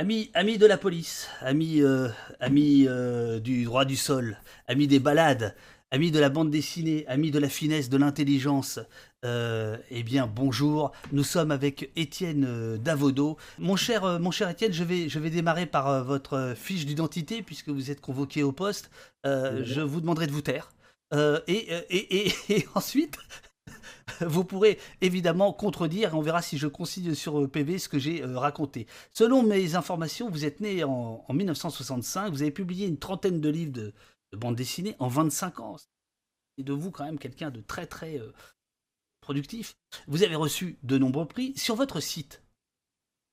[0.00, 2.08] Amis, amis de la police, amis, euh,
[2.40, 5.54] amis euh, du droit du sol, amis des balades,
[5.90, 8.80] amis de la bande dessinée, amis de la finesse, de l'intelligence,
[9.26, 10.92] euh, eh bien bonjour.
[11.12, 13.36] Nous sommes avec Étienne Davodo.
[13.58, 17.68] Mon cher, mon cher Étienne, je vais, je vais démarrer par votre fiche d'identité puisque
[17.68, 18.90] vous êtes convoqué au poste.
[19.26, 20.72] je vous demanderai de vous taire.
[21.46, 23.18] et, et, et ensuite,
[24.20, 27.98] vous pourrez évidemment contredire et on verra si je consigne sur euh, PV ce que
[27.98, 28.86] j'ai euh, raconté.
[29.12, 33.72] Selon mes informations, vous êtes né en, 1965, vous avez publié une trentaine de livres
[33.72, 33.92] de,
[34.36, 35.76] bande dessinée en 25 ans.
[36.56, 38.32] C'est de vous quand même quelqu'un de très très euh,
[39.20, 39.76] productif.
[40.06, 42.42] Vous avez reçu de nombreux prix sur votre site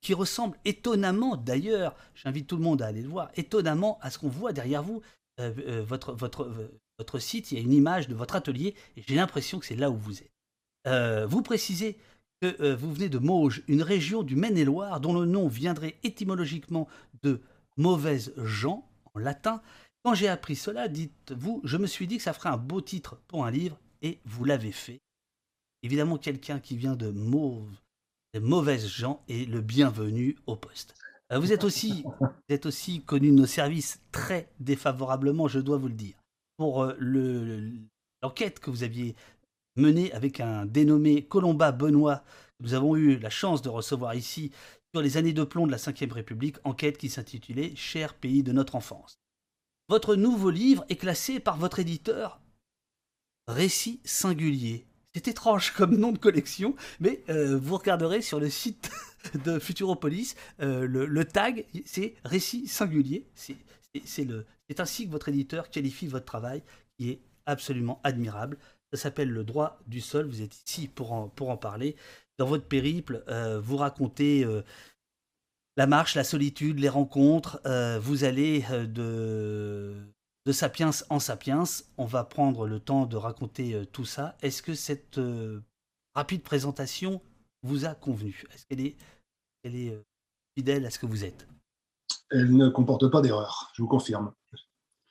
[0.01, 4.19] qui ressemble étonnamment d'ailleurs, j'invite tout le monde à aller le voir, étonnamment à ce
[4.19, 5.01] qu'on voit derrière vous.
[5.39, 9.59] votre, votre, votre site, il y a une image de votre atelier et j'ai l'impression
[9.59, 10.31] que c'est là où vous êtes.
[10.87, 11.97] Euh, vous précisez
[12.41, 16.87] que euh, vous venez de Mauges, une région du Maine-et-Loire dont le nom viendrait étymologiquement
[17.23, 17.41] de
[17.77, 19.61] mauvaises gens en latin.
[20.03, 23.19] Quand j'ai appris cela, dites-vous, je me suis dit que ça ferait un beau titre
[23.27, 25.01] pour un livre et vous l'avez fait.
[25.83, 27.75] Évidemment, quelqu'un qui vient de, mauve,
[28.33, 30.95] de mauvaises gens est le bienvenu au poste.
[31.31, 35.77] Euh, vous êtes aussi, vous êtes aussi connu de nos services très défavorablement, je dois
[35.77, 36.15] vous le dire,
[36.57, 39.15] pour l'enquête que vous aviez
[39.75, 42.23] menée avec un dénommé Colomba Benoît,
[42.57, 44.51] que nous avons eu la chance de recevoir ici
[44.93, 48.51] sur les années de plomb de la Ve République, enquête qui s'intitulait Cher pays de
[48.51, 49.19] notre enfance.
[49.89, 52.41] Votre nouveau livre est classé par votre éditeur
[53.47, 54.85] Récit singulier.
[55.13, 58.91] C'est étrange comme nom de collection, mais euh, vous regarderez sur le site
[59.45, 63.25] de Futuropolis, euh, le, tag, c'est Récit singulier.
[63.33, 63.55] C'est
[64.79, 66.63] ainsi que votre éditeur qualifie votre travail,
[66.97, 68.57] qui est absolument admirable.
[68.93, 70.27] Ça s'appelle Le droit du sol.
[70.27, 71.95] Vous êtes ici pour en, parler.
[72.37, 74.61] Dans votre périple, euh, vous racontez euh,
[75.75, 77.59] la marche, la solitude, les rencontres.
[77.65, 79.95] Euh, vous allez de,
[80.45, 81.63] de sapiens en sapiens.
[81.97, 84.37] On va prendre le temps de raconter tout ça.
[84.41, 85.19] Est-ce que cette
[86.15, 87.21] rapide présentation
[87.63, 88.45] vous a convenu?
[88.53, 88.95] Est-ce qu'elle est,
[89.63, 89.99] elle est
[90.55, 91.47] fidèle à ce que vous êtes?
[92.31, 94.31] Elle ne comporte pas d'erreur, je vous confirme.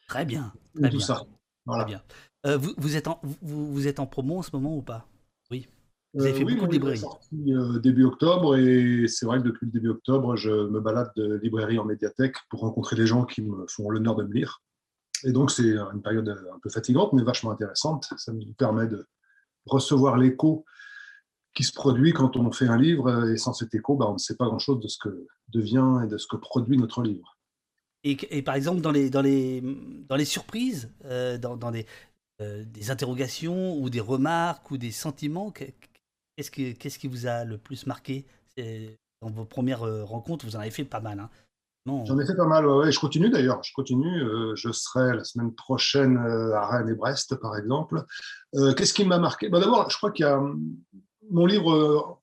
[0.08, 0.52] Très bien.
[0.74, 1.22] Très tout ça.
[1.64, 1.84] Voilà.
[1.84, 2.02] Très bien.
[2.46, 5.08] Euh, vous, êtes en, vous, êtes en promo en ce moment ou pas?
[5.50, 5.68] Oui.
[6.14, 6.98] Vous avez fait euh, beaucoup de librairies.
[6.98, 11.10] sorti euh, début octobre et c'est vrai que depuis le début octobre, je me balade
[11.16, 14.62] de librairie en médiathèque pour rencontrer des gens qui me font l'honneur de me lire.
[15.24, 18.08] Et donc c'est une période un peu fatigante mais vachement intéressante.
[18.16, 19.06] Ça me permet de
[19.66, 20.64] recevoir l'écho
[21.56, 24.18] qui se produit quand on fait un livre et sans cet écho, bah, on ne
[24.18, 27.36] sait pas grand-chose de ce que devient et de ce que produit notre livre.
[28.04, 29.60] Et, par exemple, dans les, dans les,
[30.08, 31.86] dans les surprises, dans, dans, les,
[32.42, 37.44] euh, des interrogations ou des remarques ou des sentiments Qu'est-ce qui, qu'est-ce qui vous a
[37.44, 38.26] le plus marqué?
[39.22, 41.18] Dans vos premières euh, rencontres, vous en avez fait pas mal.
[41.18, 41.30] Hein.
[41.86, 43.62] J'en ai fait pas mal, ouais, je continue d'ailleurs.
[43.62, 44.22] Je continue.
[44.22, 48.04] Euh, je serai la semaine prochaine à Rennes et Brest, par exemple.
[48.52, 49.48] Qu'est-ce qui m'a marqué?
[49.48, 50.42] Bah, D'abord, je crois qu'il y a.
[51.30, 52.20] Mon livre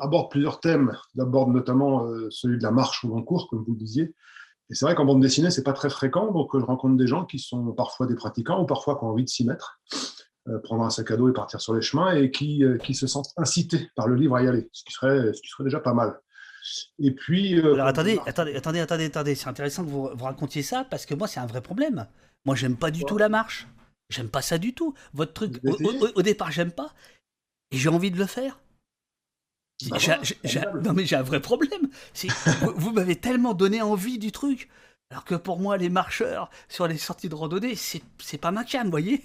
[0.00, 0.96] aborde plusieurs thèmes.
[1.14, 4.14] Il aborde notamment celui de la marche ou l'encours, comme vous le disiez.
[4.68, 7.24] Et c'est vrai qu'en bande dessinée, c'est pas très fréquent, donc je rencontre des gens
[7.24, 9.78] qui sont parfois des pratiquants ou parfois qui ont envie de s'y mettre,
[10.48, 12.94] euh, prendre un sac à dos et partir sur les chemins, et qui, euh, qui
[12.94, 15.64] se sentent incités par le livre à y aller, ce qui serait, ce qui serait
[15.64, 16.20] déjà pas mal.
[16.98, 17.60] Et puis.
[17.60, 21.06] Euh, Alors attendez, attendez, attendez, attendez, attendez, c'est intéressant que vous, vous racontiez ça parce
[21.06, 22.08] que moi, c'est un vrai problème.
[22.44, 23.68] Moi, j'aime pas du tout la marche.
[24.08, 24.94] J'aime pas ça du tout.
[25.14, 26.92] Votre truc, au, au départ, j'aime pas.
[27.70, 28.58] Et j'ai envie de le faire.
[30.82, 31.88] Non mais j'ai un vrai problème.
[32.60, 34.68] vous, vous m'avez tellement donné envie du truc.
[35.10, 38.90] Alors que pour moi, les marcheurs sur les sorties de randonnée, c'est pas ma vous
[38.90, 39.22] voyez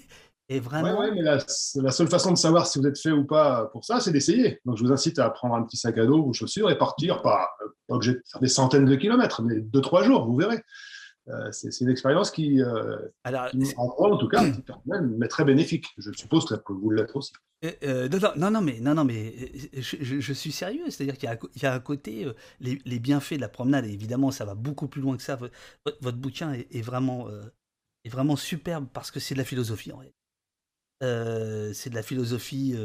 [0.48, 1.00] Et vraiment.
[1.00, 1.38] Ouais, mais la,
[1.76, 4.60] la, seule façon de savoir si vous êtes fait ou pas pour ça, c'est d'essayer.
[4.64, 7.20] Donc je vous incite à prendre un petit sac à dos, vos chaussures et partir,
[7.22, 7.48] pas,
[7.88, 10.62] pas obligé de faire des centaines de kilomètres, mais deux, trois jours, vous verrez.
[11.28, 12.98] Euh, c'est une expérience qui, euh,
[13.76, 14.44] en, tout cas,
[14.84, 15.86] mais très bénéfique.
[15.96, 17.32] Je suppose que vous l'êtes aussi.
[17.84, 19.32] Euh, non, non, mais, non, non, mais
[19.72, 20.90] je, suis sérieux.
[20.90, 22.26] C'est-à-dire qu'il y, a à côté
[22.60, 23.86] les, bienfaits de la promenade.
[23.86, 25.38] Et évidemment, ça va beaucoup plus loin que ça.
[25.84, 27.28] Votre, bouquin est, vraiment,
[28.04, 30.02] est vraiment superbe parce que c'est de la philosophie, en
[31.00, 32.76] c'est de la philosophie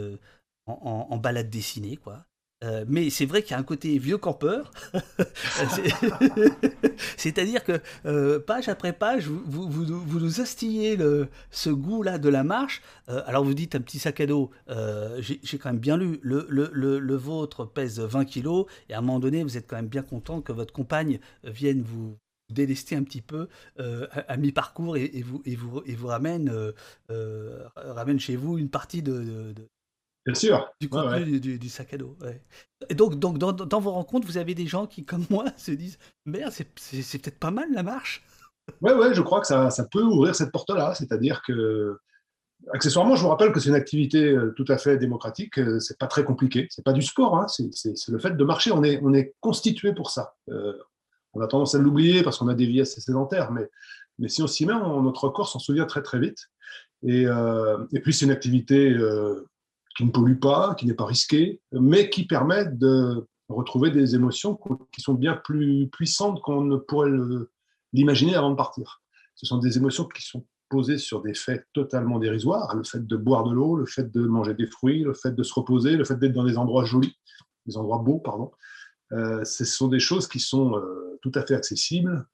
[0.68, 2.24] en, en, balade dessinée, quoi.
[2.64, 4.72] Euh, mais c'est vrai qu'il y a un côté vieux campeur.
[7.18, 12.30] C'est-à-dire que euh, page après page, vous, vous, vous, nous astillez le, ce goût-là de
[12.30, 12.82] la marche.
[13.10, 14.50] Euh, alors vous dites un petit sac à dos,
[15.20, 19.02] j'ai quand même bien lu, le, le, le, vôtre pèse 20 kilos, et à un
[19.02, 22.18] moment donné, vous êtes quand même bien content que votre compagne vienne vous
[22.50, 26.52] délester un petit peu à, mi-parcours et, vous, et, vous, et vous ramène,
[27.76, 29.54] ramène chez vous une partie de
[30.28, 30.70] Bien sûr.
[30.82, 32.18] Du contenu Du, sac à dos.
[32.90, 35.98] Et donc, donc dans, vos rencontres, vous avez des gens qui, comme moi, se disent
[36.26, 38.24] Merde, c'est peut-être pas mal la marche.
[38.82, 40.94] Ouais, ouais, je crois que ça, ça peut ouvrir cette porte-là.
[40.96, 41.98] C'est-à-dire que,
[42.74, 45.58] accessoirement, je vous rappelle que c'est une activité euh, tout à fait démocratique.
[45.60, 46.68] Euh, c'est pas très compliqué.
[46.72, 47.38] C'est pas du sport.
[47.38, 47.48] Hein.
[47.48, 48.74] C'est le fait de marcher.
[48.74, 50.36] On est, on est constitué pour ça.
[50.50, 50.74] Euh,
[51.32, 53.70] on a tendance à l'oublier parce qu'on a des vies assez sédentaires, mais,
[54.20, 56.50] mais si on s'y met, notre corps s'en souvient très très vite.
[57.04, 57.26] Et,
[57.94, 58.92] et puis c'est une activité
[59.98, 64.58] qui ne pollue pas, qui n'est pas risquée, mais qui permet de retrouver des émotions
[64.92, 67.10] qui sont bien plus puissantes qu'on ne pourrait
[67.94, 69.02] l'imaginer avant de partir.
[69.36, 73.16] Ce sont des émotions qui sont posées sur des faits totalement dérisoires, le fait de
[73.16, 76.04] boire de l'eau, le fait de manger des fruits, le fait de se reposer, le
[76.04, 77.18] fait d'être dans des endroits jolis,
[77.66, 78.52] des endroits beaux, pardon.
[79.14, 82.28] Euh, ce sont des choses qui sont euh, tout à fait accessibles,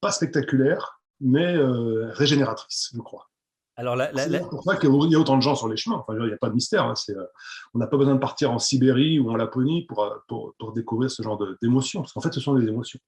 [0.00, 3.30] pas spectaculaires, mais euh, régénératrices, je crois.
[3.76, 5.96] Alors, C'est pour ça qu'il y a autant de gens sur les chemins.
[5.96, 6.84] Enfin, il n'y a pas de mystère.
[6.84, 6.94] Hein.
[7.10, 7.26] Euh,
[7.74, 10.72] on n'a pas besoin de partir en Sibérie ou en Laponie pour, euh, pour, pour
[10.72, 12.00] découvrir ce genre d'émotions.
[12.00, 12.98] Parce qu'en fait, ce sont des émotions.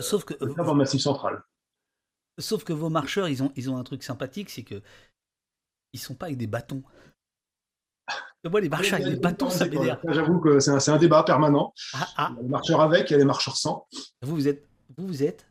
[0.00, 0.34] sauf que.
[0.42, 1.42] Dans le massif central.
[2.38, 4.82] Sauf que vos marcheurs, ils ont, ils ont un truc sympathique, c'est que
[5.92, 6.82] ils sont pas avec des bâtons.
[8.50, 10.00] Moi, les marcheurs avec des bâtons, ça m'énerve.
[10.08, 11.72] J'avoue que c'est un, un, débat permanent.
[11.94, 12.30] Ah, ah.
[12.32, 13.86] Il y a les marcheurs avec, il y a les marcheurs sans.
[14.22, 14.66] Vous, vous êtes,
[14.96, 15.46] vous, vous êtes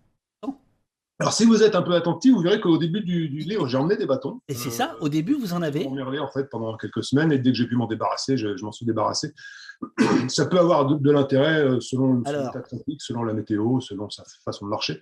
[1.23, 3.97] alors, si vous êtes un peu attentif, vous verrez qu'au début du, livre, j'ai emmené
[3.97, 4.41] des bâtons.
[4.47, 7.39] Et c'est ça, au début, vous en avez emmerdé en fait pendant quelques semaines, et
[7.39, 9.33] dès que j'ai pu m'en débarrasser, je, m'en suis débarrassé.
[10.27, 14.65] ça peut avoir de, l'intérêt euh, selon l'état trafic, selon la météo, selon sa façon
[14.65, 15.01] de marcher.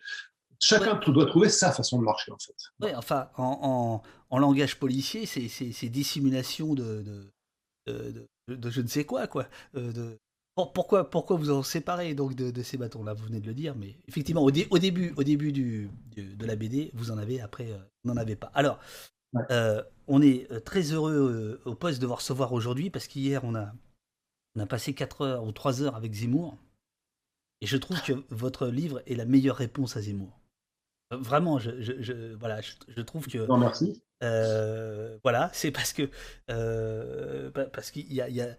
[0.63, 2.53] Chacun doit trouver sa façon de marcher, en fait.
[2.81, 4.01] Oui, enfin, en,
[4.31, 7.31] langage policier, c'est dissimulation de
[7.87, 9.47] de, de, je ne sais quoi, quoi.
[9.75, 10.15] Euh,
[10.55, 13.97] pourquoi, pourquoi vous en séparez donc de, ces bâtons-là Vous venez de le dire, mais
[14.07, 18.13] effectivement, au, début, au début du, de la BD, vous en avez, après, euh, vous
[18.13, 18.51] n'en avez pas.
[18.53, 18.79] Alors,
[19.49, 23.55] euh, on est euh, très heureux au poste de vous recevoir aujourd'hui parce qu'hier, on
[23.55, 23.73] a,
[24.55, 26.57] on a passé 4 heures ou 3 heures avec Zemmour.
[27.61, 30.37] Et je trouve que votre livre est la meilleure réponse à Zemmour.
[31.11, 33.45] Vraiment, je, je, voilà, je, trouve que.
[33.45, 34.01] Non, merci.
[34.21, 36.09] voilà, c'est parce que
[37.51, 38.57] parce qu'il y a, y a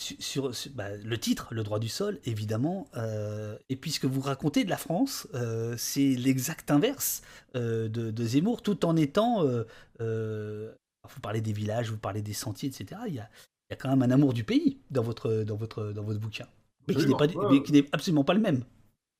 [0.00, 4.70] sur, bah, le titre, le droit du sol, évidemment, euh, et puisque vous racontez de
[4.70, 7.22] la France, euh, c'est l'exact inverse
[7.54, 13.00] euh, de, Zemmour, tout en étant, vous parlez des villages, vous parlez des sentiers, etc.
[13.08, 13.28] Il y a,
[13.68, 16.20] il y a quand même un amour du pays dans votre, dans votre, dans votre
[16.20, 16.46] bouquin,
[16.88, 18.64] mais qui n'est absolument pas le même.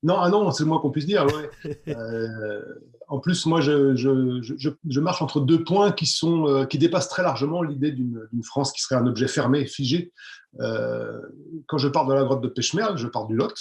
[0.03, 1.27] Non, ah non, c'est le moins qu'on puisse dire.
[3.11, 7.23] en plus, moi, je, je, je, marche entre deux points qui, sont, qui dépassent très
[7.23, 10.11] largement l'idée d'une France qui serait un objet fermé, figé.
[10.59, 11.19] Euh,
[11.67, 13.53] quand je parle de la grotte de Pêchemerle, je parle du Lot.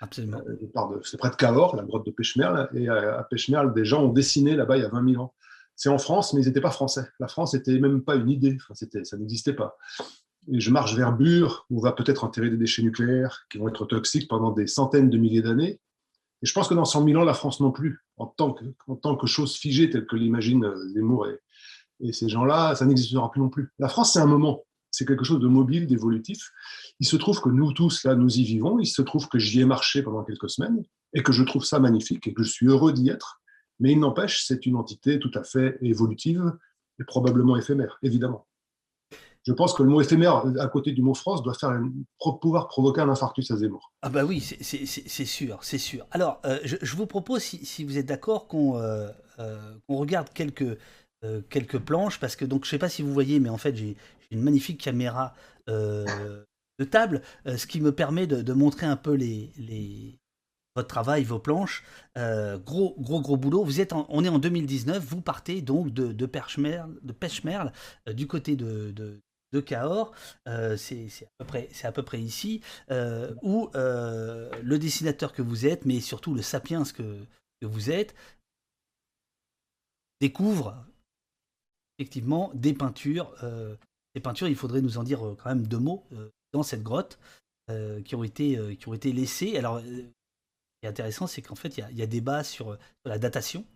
[0.00, 0.40] Absolument.
[0.48, 2.68] Euh, c'est près de Cahors, la grotte de Pêchemerle.
[2.74, 5.34] Et à, Pêchemerle, des gens ont dessiné là-bas il y a 20 000 ans.
[5.74, 7.06] C'est en France, mais ils n'étaient pas français.
[7.20, 8.56] La France n'était même pas une idée.
[8.68, 8.74] Enfin,
[9.04, 9.76] ça n'existait pas.
[10.50, 13.68] Et je marche vers Bure, où on va peut-être enterrer des déchets nucléaires qui vont
[13.68, 15.80] être toxiques pendant des centaines de milliers d'années.
[16.42, 19.26] Et je pense que dans 100 000 ans, la France non plus, en tant que,
[19.26, 21.38] chose figée telle que l'imaginent euh, Zemmour et,
[22.00, 23.72] et ces gens-là, ça n'existera plus non plus.
[23.78, 24.66] La France, c'est un moment
[24.96, 26.52] c'est quelque chose de mobile, d'évolutif.
[27.00, 28.78] Il se trouve que nous tous, là, nous y vivons.
[28.78, 31.78] Il se trouve que j'y ai marché pendant quelques semaines et que je trouve ça
[31.78, 33.42] magnifique et que je suis heureux d'y être.
[33.78, 36.50] Mais il n'empêche, c'est une entité tout à fait évolutive
[36.98, 38.45] et probablement éphémère, évidemment.
[39.46, 41.72] Je pense que le mot éphémère, à côté du mot France, doit faire
[42.40, 43.92] pouvoir provoquer un infarctus à Zemmour.
[44.02, 46.06] Ah bah oui, c'est sûr, c'est sûr.
[46.10, 50.76] Alors, euh, je, vous propose, si, vous êtes d'accord, qu'on euh, euh, regarde quelques,
[51.48, 53.96] quelques planches, parce que donc je sais pas si vous voyez, mais en fait j'ai
[54.30, 55.34] une magnifique caméra
[55.68, 56.44] euh,
[56.78, 60.20] de table, euh, ce qui me permet de, montrer un peu les, les,
[60.74, 61.82] votre travail, vos planches.
[62.18, 63.64] Euh, gros, gros, gros boulot.
[63.64, 67.72] Vous êtes on est en 2019, vous partez donc de, de Pêche-Merle,
[68.06, 69.22] de du côté de, de,
[69.56, 70.12] de Cahors,
[70.76, 72.62] c'est à, peu près, à peu près ici,
[73.42, 77.24] où le dessinateur que vous êtes, mais surtout le sapiens que,
[77.60, 78.14] que vous êtes,
[80.20, 80.84] découvre
[81.98, 83.34] effectivement des peintures
[84.16, 86.82] ces peintures, il faudrait nous en dire euh, quand même deux mots euh, dans cette
[86.82, 87.18] grotte
[87.68, 89.58] euh, qui, ont été, qui ont été laissées.
[89.58, 93.66] Alors, ce qui est intéressant, c'est qu'en fait, il y, a débat sur, la datation,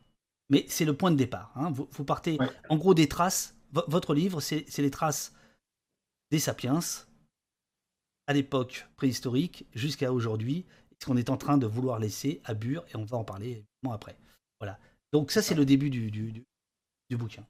[0.49, 1.53] mais c'est le point de départ.
[1.57, 1.73] Hein.
[1.73, 2.39] Vous, partez
[2.71, 3.55] en gros des traces.
[3.73, 5.35] votre livre, c'est les traces
[6.31, 6.81] des sapiens
[8.27, 10.65] à l'époque préhistorique jusqu'à aujourd'hui,
[11.01, 13.65] ce qu'on est en train de vouloir laisser à Bure, et on va en parler
[13.91, 14.17] après.
[14.61, 14.79] Voilà.
[15.13, 16.45] Donc ça, c'est le début du, du,
[17.09, 17.45] du bouquin.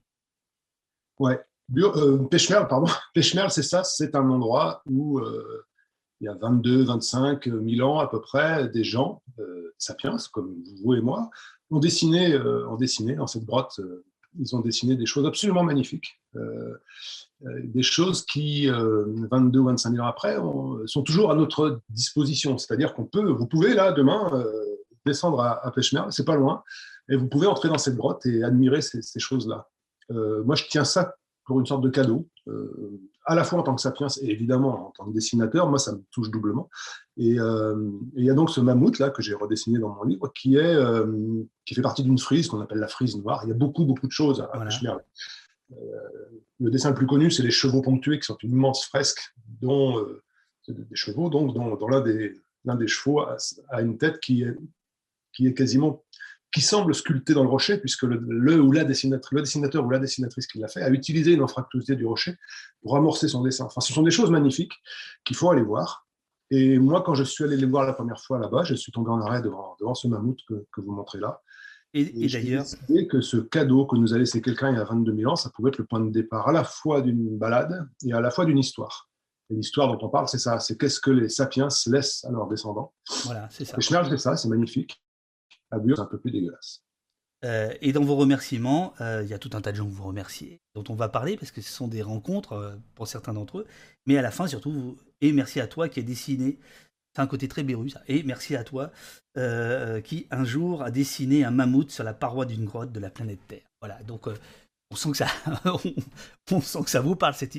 [1.18, 1.38] Ouais.
[1.76, 2.90] Euh, Pêchemerle, pardon.
[3.50, 5.64] C'est ça, c'est un endroit où euh,
[6.20, 10.62] il y a 22, 25 000 ans à peu près, des gens, euh, sapiens, comme
[10.82, 11.30] vous et moi,
[11.70, 13.80] ont dessiné, ont dessiné dans cette grotte,
[14.38, 16.20] ils ont dessiné des choses absolument magnifiques.
[17.42, 20.36] Des choses qui, 22 ou 25 000 ans après,
[20.86, 22.58] sont toujours à notre disposition.
[22.58, 24.44] C'est-à-dire qu'on peut, vous pouvez là, demain,
[25.06, 26.62] descendre à, à Pêche-Merle, c'est pas loin,
[27.08, 29.68] et vous pouvez entrer dans cette grotte et admirer ces, ces choses-là.
[30.10, 32.28] moi, je tiens ça pour une sorte de cadeau
[33.30, 35.92] à la fois en tant que sapiens et évidemment en tant que dessinateur, moi ça
[35.92, 36.68] me touche doublement.
[37.16, 40.32] Et euh, il y a donc ce mammouth là que j'ai redessiné dans mon livre
[40.34, 41.06] qui est euh,
[41.64, 43.42] qui fait partie d'une frise qu'on appelle la frise noire.
[43.44, 44.70] Il y a beaucoup beaucoup de choses à voilà.
[44.84, 44.98] euh,
[46.58, 49.20] le dessin le plus connu, c'est les chevaux ponctués, qui sont une immense fresque
[49.60, 50.04] dont
[50.68, 51.76] des chevaux, donc dont,
[52.64, 54.56] l'un des chevaux a, une tête qui est
[55.32, 56.04] qui quasiment
[56.52, 59.30] qui semble sculpté dans le rocher, puisque le, ou la dessinateur,
[59.84, 62.36] ou la dessinatrice qui l'a fait a utilisé une anfractuosité du rocher
[62.82, 63.66] pour amorcer son dessin.
[63.66, 64.72] Enfin, ce sont des choses magnifiques
[65.24, 66.08] qu'il faut aller voir.
[66.50, 69.10] Et moi, quand je suis allé les voir la première fois là-bas, je suis tombé
[69.10, 71.40] en arrêt devant, ce mammouth que vous montrez là.
[71.92, 72.64] Et, et, d'ailleurs.
[73.08, 75.50] que ce cadeau que nous a laissé quelqu'un il y a 22 000 ans, ça
[75.50, 78.44] pouvait être le point de départ à la fois d'une balade et à la fois
[78.44, 79.08] d'une histoire.
[79.50, 82.46] Et l'histoire dont on parle, c'est ça c'est qu'est-ce que les sapiens laissent à leurs
[82.46, 82.92] descendants.
[83.24, 83.76] Voilà, c'est ça.
[83.76, 85.02] Et Schmerz, c'est ça, c'est magnifique
[85.70, 86.82] à Bure, c'est un peu plus dégueulasse.
[87.44, 89.92] Euh, et dans vos remerciements, euh, il y a tout un tas de gens que
[89.92, 93.32] vous remerciez, dont on va parler, parce que ce sont des rencontres euh, pour certains
[93.32, 93.66] d'entre eux.
[94.06, 94.98] Mais à la fin, surtout, vous...
[95.20, 96.58] et merci à toi qui a dessiné,
[97.14, 98.90] c'est un côté très béru, ça, et merci à toi
[100.04, 103.40] qui, un jour, a dessiné un mammouth sur la paroi d'une grotte de la planète
[103.48, 103.62] Terre.
[103.80, 104.28] Voilà, donc
[104.92, 105.26] on sent que ça,
[106.50, 107.54] on, sent que ça vous parle cette,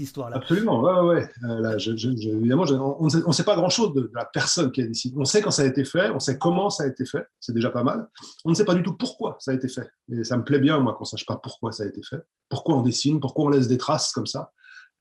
[0.00, 0.36] histoire-là.
[0.36, 1.28] Absolument, ouais, ouais.
[1.44, 2.64] Euh, là, évidemment,
[3.00, 5.16] on ne sait, pas grand-chose de, la personne qui a décidé.
[5.18, 7.54] On sait quand ça a été fait, on sait comment ça a été fait, c'est
[7.54, 8.08] déjà pas mal.
[8.44, 9.88] On ne sait pas du tout pourquoi ça a été fait.
[10.12, 12.22] Et ça me plaît bien, moi, qu'on ne sache pas pourquoi ça a été fait,
[12.50, 14.52] pourquoi on dessine, pourquoi on laisse des traces comme ça.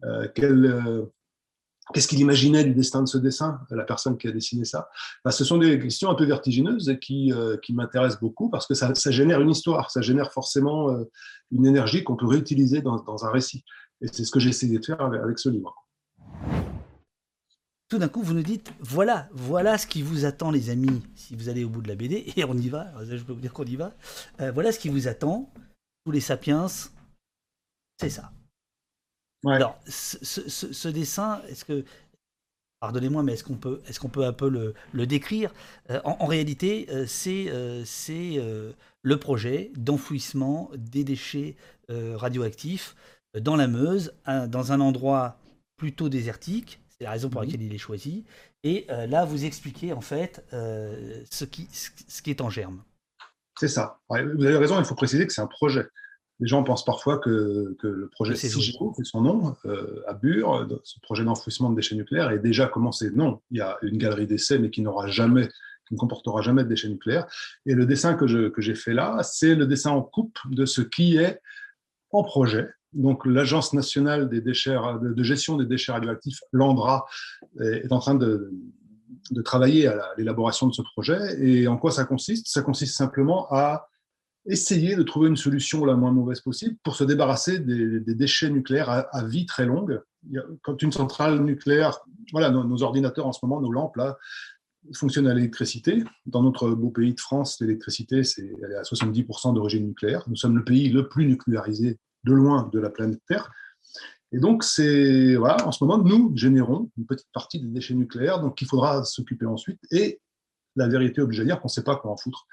[0.06, 1.06] Euh, quel, euh,
[1.94, 4.90] Qu'est-ce qu'il imaginait du destin de ce dessin, la personne qui a dessiné ça?
[5.24, 8.74] Bah, Ce sont des questions un peu vertigineuses qui, euh, qui m'intéressent beaucoup parce que
[8.74, 11.04] ça, ça, génère une histoire, ça génère forcément euh,
[11.52, 13.64] une énergie qu'on peut réutiliser dans, dans, un récit.
[14.02, 15.76] Et c'est ce que j'ai essayé de faire avec, avec ce livre.
[17.88, 21.36] Tout d'un coup, vous nous dites, voilà, voilà ce qui vous attend, les amis, si
[21.36, 23.54] vous allez au bout de la BD, et on y va, je peux vous dire
[23.54, 23.94] qu'on y va,
[24.42, 25.54] euh, voilà ce qui vous attend,
[26.04, 26.66] tous les sapiens,
[28.00, 28.32] c'est ça.
[29.46, 31.84] Alors, ce, dessin, est-ce que.
[32.82, 35.52] Pardonnez-moi, mais est-ce qu'on peut, est qu'on peut un peu le, décrire?
[35.90, 38.72] Euh, en, réalité, euh, c'est euh,
[39.02, 41.56] le projet d'enfouissement des déchets
[41.88, 42.96] radioactifs
[43.40, 45.38] dans la Meuse, dans un endroit
[45.78, 46.80] plutôt désertique.
[46.90, 47.48] C'est la raison pour mhm.
[47.48, 48.26] laquelle il est choisi.
[48.64, 52.82] Et là, vous expliquez en fait ce, qui, ce qui est en germe.
[53.60, 54.00] C'est ça.
[54.10, 55.86] Vous avez raison, il faut préciser que c'est un projet.
[56.40, 60.68] Les gens pensent parfois que, que le projet CIGEO, c'est son nom, euh, à Bure,
[60.84, 63.10] ce projet d'enfouissement de déchets nucléaires, est déjà commencé.
[63.12, 65.48] Non, il y a une galerie d'essais, mais qui n'aura jamais,
[65.88, 67.26] qui ne comportera jamais de déchets nucléaires.
[67.66, 71.16] Et le dessin que, j'ai fait là, c'est le dessin en coupe de ce qui
[71.16, 71.40] est
[72.12, 72.70] en projet.
[72.92, 77.06] Donc, l'Agence nationale des déchets, de gestion des déchets radioactifs, l'ANDRA,
[77.62, 78.52] est en train de,
[79.32, 81.20] de travailler à l'élaboration de ce projet.
[81.40, 82.48] Et en quoi ça consiste?
[82.48, 83.88] Ça consiste simplement à
[84.46, 88.90] essayer de trouver une solution la moins mauvaise possible pour se débarrasser des, déchets nucléaires
[88.90, 90.02] à, vie très longue.
[90.62, 92.00] Quand une centrale nucléaire,
[92.32, 94.18] voilà, nos, ordinateurs en ce moment, nos lampes là,
[94.94, 96.04] fonctionnent à l'électricité.
[96.28, 100.24] Dans notre beau pays de France, l'électricité, c'est à 70% d'origine nucléaire.
[100.28, 103.52] Nous sommes le pays le plus nucléarisé de loin de la planète Terre.
[104.32, 104.64] Et donc,
[105.38, 109.04] voilà, en ce moment, nous générons une petite partie des déchets nucléaires, donc il faudra
[109.04, 109.80] s'occuper ensuite.
[109.92, 110.20] Et
[110.76, 112.46] la vérité dire qu'on ne sait pas quoi en foutre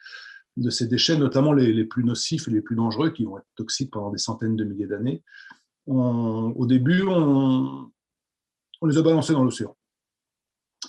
[0.57, 3.91] de ces déchets, notamment les, plus nocifs et les plus dangereux, qui vont être toxiques
[3.91, 5.23] pendant des centaines de milliers d'années.
[5.87, 7.91] Au début, on,
[8.85, 9.77] les a balancés dans l'océan.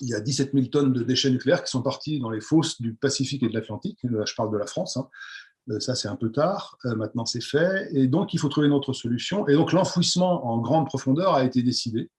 [0.02, 2.82] Il y a 17 000 tonnes de déchets nucléaires qui sont partis dans les fosses
[2.82, 4.00] du Pacifique et de l'Atlantique.
[4.04, 4.98] je parle de la France.
[4.98, 5.08] Hein.
[5.70, 6.78] Euh, ça, c'est un peu tard.
[6.86, 7.90] Euh, maintenant, c'est fait.
[7.94, 9.48] Et donc, il faut trouver une autre solution.
[9.48, 12.10] Et donc, l'enfouissement en grande profondeur a été décidé.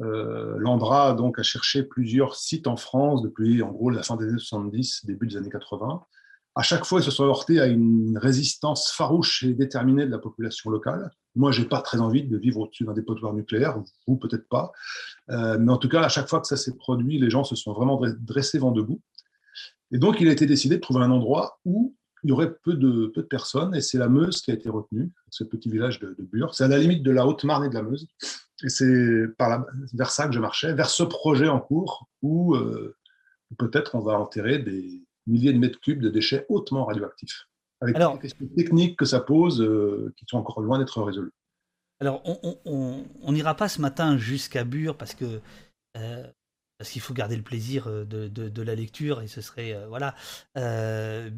[0.00, 4.38] Euh, L'Andra a cherché plusieurs sites en France depuis en gros la fin des années
[4.38, 6.02] 70, début des années 80
[6.54, 10.18] à chaque fois, ils se sont heurtés à une résistance farouche et déterminée de la
[10.18, 11.10] population locale.
[11.34, 14.70] Moi, j'ai pas très envie de vivre au-dessus d'un dépotoir nucléaire, vous peut-être pas.
[15.30, 17.56] Euh, mais en tout cas, à chaque fois que ça s'est produit, les gens se
[17.56, 19.00] sont vraiment dressés vent debout.
[19.92, 22.74] Et donc, il a été décidé de trouver un endroit où il y aurait peu
[22.74, 25.98] de, peu de personnes, et c'est la Meuse qui a été retenue, ce petit village
[26.00, 26.54] de, Bure.
[26.54, 28.06] C'est à la limite de la Haute-Marne et de la Meuse.
[28.62, 29.26] Et c'est
[29.94, 32.94] vers ça que je marchais, vers ce projet en cours où euh,
[33.58, 37.48] peut-être on va enterrer des, milliers de mètres cubes de déchets hautement radioactifs,
[37.80, 41.32] avec les questions techniques que ça pose euh, qui sont encore loin d'être résolues.
[42.00, 42.22] Alors,
[42.64, 45.40] on n'ira pas ce matin jusqu'à Bure parce que
[45.96, 46.26] euh,
[46.78, 50.16] parce qu'il faut garder le plaisir euh, de, de, la lecture et ce serait voilà.
[50.56, 51.30] je,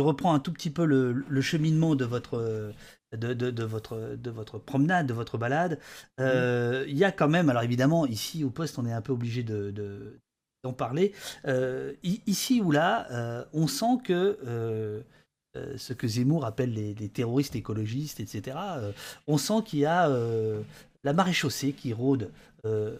[0.00, 2.72] reprends un tout petit peu le, cheminement de votre,
[3.12, 5.78] de, votre, de votre promenade, de votre balade.
[6.20, 9.12] Euh, il y a quand même, alors évidemment, ici au poste, on est un peu
[9.12, 10.20] obligé de,
[10.68, 11.12] d'en parler.
[11.46, 15.02] Euh, ici ou là, on sent que
[15.54, 18.56] ce que Zemmour appelle les, les terroristes écologistes, etc.,
[19.26, 20.08] on sent qu'il y a
[21.04, 22.30] la marée chaussée qui rôde.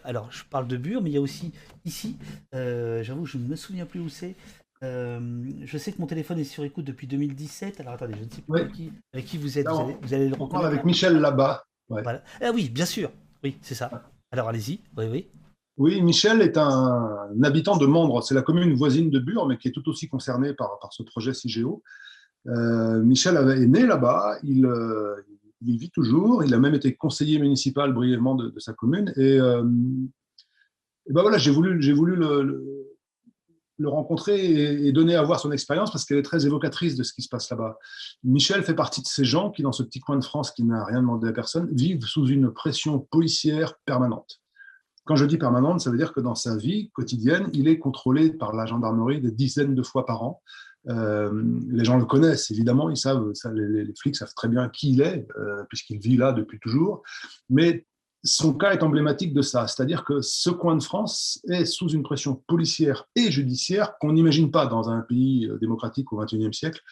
[0.04, 1.52] alors, je parle de Bure, mais il y a aussi
[1.84, 2.16] ici,
[2.52, 4.34] j'avoue, je ne me souviens plus où c'est,
[4.84, 5.20] euh,
[5.64, 7.80] je sais que mon téléphone est sur écoute depuis 2017.
[7.80, 8.60] Alors attendez, je ne sais plus
[9.12, 9.68] avec, qui, vous êtes.
[9.68, 10.66] vous, allez, le reconnaître.
[10.66, 11.64] avec Michel là-bas.
[12.40, 13.10] Ah oui, bien sûr.
[13.42, 13.90] Oui, c'est ça.
[14.30, 14.80] Alors allez-y.
[14.96, 15.28] Oui, oui.
[15.78, 18.22] Oui, Michel est un, habitant de Mandre.
[18.22, 21.32] C'est la commune voisine de Bure, mais qui est tout aussi concernée par, ce projet
[21.32, 21.82] CIGEO.
[22.48, 24.38] Euh, Michel est né là-bas.
[24.42, 25.14] Il, euh,
[25.62, 26.42] il, vit toujours.
[26.42, 29.12] Il a même été conseiller municipal brièvement de, sa commune.
[29.16, 29.38] Et,
[31.08, 31.74] et ben voilà, j'ai voulu,
[33.78, 37.14] le rencontrer et, donner à voir son expérience parce qu'elle est très évocatrice de ce
[37.14, 37.78] qui se passe là-bas.
[38.24, 40.84] Michel fait partie de ces gens qui, dans ce petit coin de France qui n'a
[40.84, 44.40] rien demandé à personne, vivent sous une pression policière permanente.
[45.08, 48.30] Quand je dis permanente, ça veut dire que dans sa vie quotidienne, il est contrôlé
[48.30, 50.42] par la gendarmerie des dizaines de fois par an.
[50.90, 51.32] Euh,
[51.70, 55.26] les gens le connaissent, évidemment, ils savent, les, flics savent très bien qui il est,
[55.38, 57.02] euh, puisqu'il vit là depuis toujours.
[57.48, 57.86] Mais
[58.22, 62.02] son cas est emblématique de ça, c'est-à-dire que ce coin de France est sous une
[62.02, 66.82] pression policière et judiciaire qu'on n'imagine pas dans un pays euh, démocratique au XXIe siècle.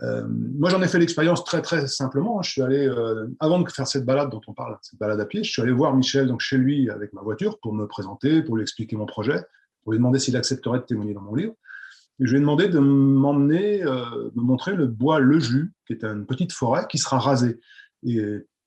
[0.00, 2.40] Euh, moi, j'en ai fait l'expérience très très simplement.
[2.42, 5.26] Je suis allé, euh, avant de faire cette balade dont on parle, cette balade à
[5.26, 8.42] pied, je suis allé voir Michel donc chez lui avec ma voiture pour me présenter,
[8.42, 9.44] pour lui expliquer mon projet,
[9.82, 11.54] pour lui demander s'il accepterait de témoigner dans mon livre.
[12.20, 15.94] Et je lui ai demandé de m'emmener, de me montrer le bois Le Jus, qui
[15.94, 17.58] est une petite forêt qui sera rasée.
[18.04, 18.20] Et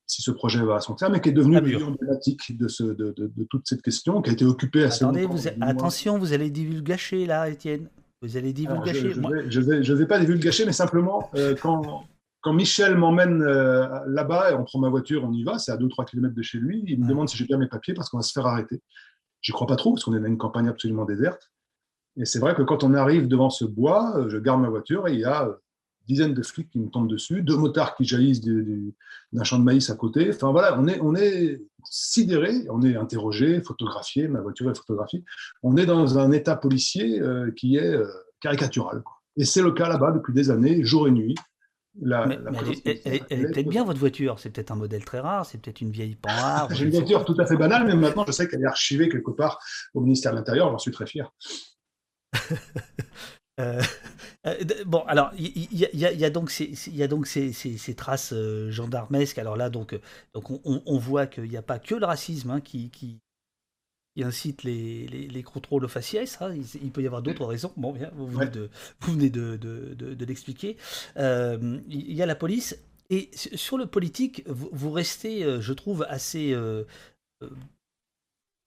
[0.08, 3.13] si ce projet va à son terme, et qui est devenu emblématique de, ce, de,
[3.17, 7.25] de, toute cette question, qui a été occupée assez Attendez, vous attention, vous allez divulgacher
[7.25, 7.89] là, Étienne.
[8.25, 9.12] Vous allez divulgacher.
[9.12, 12.03] Je ne vais, je vais, pas divulgacher, mais simplement, euh, quand,
[12.41, 15.77] quand Michel m'emmène euh, là-bas, et on prend ma voiture, on y va, c'est à
[15.77, 18.17] 2-3 km de chez lui, il me demande si j'ai bien mes papiers parce qu'on
[18.17, 18.82] va se faire arrêter.
[19.41, 21.51] J'y crois pas trop, parce qu'on est dans une campagne absolument déserte.
[22.17, 25.08] Et c'est vrai que quand on arrive devant ce bois, euh, je garde ma voiture
[25.08, 25.47] et il y a
[26.08, 29.89] dizaines de flics qui nous tombent dessus, deux motards qui jaillissent d'un champ de maïs
[29.89, 30.30] à côté.
[30.30, 35.24] Enfin voilà, on est, on est sidéré, on est interrogé, photographié, ma voiture est photographiée.
[35.63, 38.08] On est dans un état policier euh, qui est euh,
[38.39, 39.04] caricatural.
[39.38, 41.36] Et c'est le cas là-bas depuis des années, jour et nuit.
[42.02, 42.28] La,
[42.84, 45.91] elle, est peut-être bien votre voiture, c'est peut-être un modèle très rare, c'est peut-être une
[45.91, 46.68] vieille rare.
[46.74, 49.32] J'ai une voiture tout à fait banale, mais maintenant je sais qu'elle est archivée quelque
[49.32, 49.60] part
[49.94, 51.32] au ministère de l'Intérieur, j'en suis très fier.
[53.62, 53.82] Euh,
[54.45, 54.55] euh,
[54.86, 59.38] bon, alors il y, a donc ces, y a donc ces, ces, traces euh, gendarmesques.
[59.38, 59.99] Alors là, donc,
[60.34, 63.19] donc on, voit qu'il n'y a pas que le racisme hein, qui, qui,
[64.21, 66.41] incite les, les, les, contrôles faciès.
[66.41, 66.55] Hein.
[66.81, 67.73] Il, peut y avoir d'autres raisons.
[67.75, 68.69] Bon, bien, vous venez de,
[69.01, 70.77] vous venez de, de, de, l'expliquer.
[71.17, 72.77] Il y a la police.
[73.12, 76.55] Et sur le politique, vous, vous restez, je trouve, assez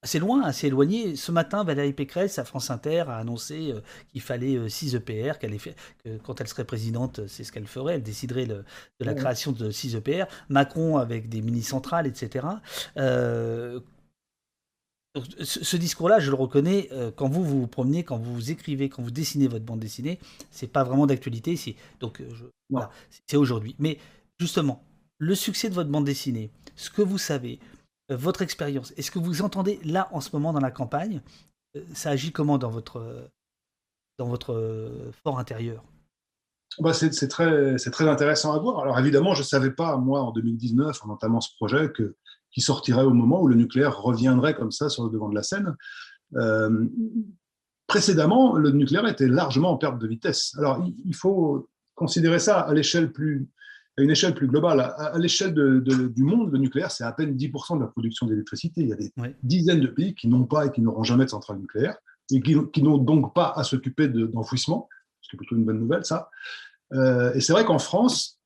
[0.02, 1.16] assez loin, assez éloigné.
[1.16, 3.80] Ce matin, Valérie Pécresse, à France Inter, a annoncé euh,
[4.12, 7.66] qu'il fallait 6 euh, EPR, qu'elle fait, que quand elle serait présidente, c'est ce qu'elle
[7.66, 8.64] ferait, elle déciderait de
[9.00, 10.24] la création de 6 EPR.
[10.48, 12.46] Macron avec des mini-centrales, etc.
[12.96, 13.80] Euh,
[15.40, 19.48] ce, discours-là, je le reconnais, quand vous, vous promenez, quand vous écrivez, quand vous dessinez
[19.48, 20.20] votre bande dessinée,
[20.52, 21.58] c'est pas vraiment d'actualité.
[21.98, 22.22] Donc,
[22.70, 22.90] voilà,
[23.26, 23.74] c'est aujourd'hui.
[23.80, 23.98] Mais
[24.38, 24.84] justement,
[25.18, 27.77] le succès de votre bande dessinée, ce que vous savez, euh,
[28.08, 28.92] votre expérience.
[28.96, 31.20] Est-ce que vous entendez là en ce moment dans la campagne
[31.76, 33.28] euh, Ça agit comment dans votre,
[34.18, 35.84] dans votre euh, fort intérieur?
[36.80, 38.80] Bah c'est très, très intéressant à voir.
[38.80, 42.14] Alors évidemment, je ne savais pas, moi, en 2019, en entamant ce projet, que,
[42.52, 45.42] qui sortirait au moment où le nucléaire reviendrait comme ça sur le devant de la
[45.42, 45.74] scène.
[47.88, 50.54] précédemment, le nucléaire était largement en perte de vitesse.
[50.58, 53.48] Alors il faut considérer ça à l'échelle plus,
[53.98, 54.80] à une échelle plus globale.
[54.80, 58.82] À, l'échelle du monde, le nucléaire, c'est à peine 10% de la production d'électricité.
[58.82, 61.30] Il y a des dizaines de pays qui n'ont pas et qui n'auront jamais de
[61.30, 61.96] centrale nucléaire
[62.30, 64.88] et qui, n'ont donc pas à s'occuper d'enfouissement,
[65.20, 66.30] ce qui est plutôt une bonne nouvelle, ça.
[66.92, 68.38] Euh, et c'est vrai qu'en France,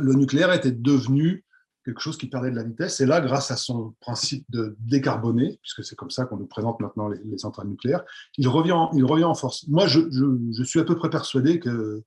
[0.00, 1.44] le nucléaire était devenu
[1.84, 3.00] quelque chose qui perdait de la vitesse.
[3.00, 6.80] Et là, grâce à son principe de décarboner, puisque c'est comme ça qu'on nous présente
[6.80, 8.04] maintenant les, centrales nucléaires,
[8.36, 9.66] il revient, il revient en force.
[9.68, 12.02] Moi, je, je, suis à peu près persuadé que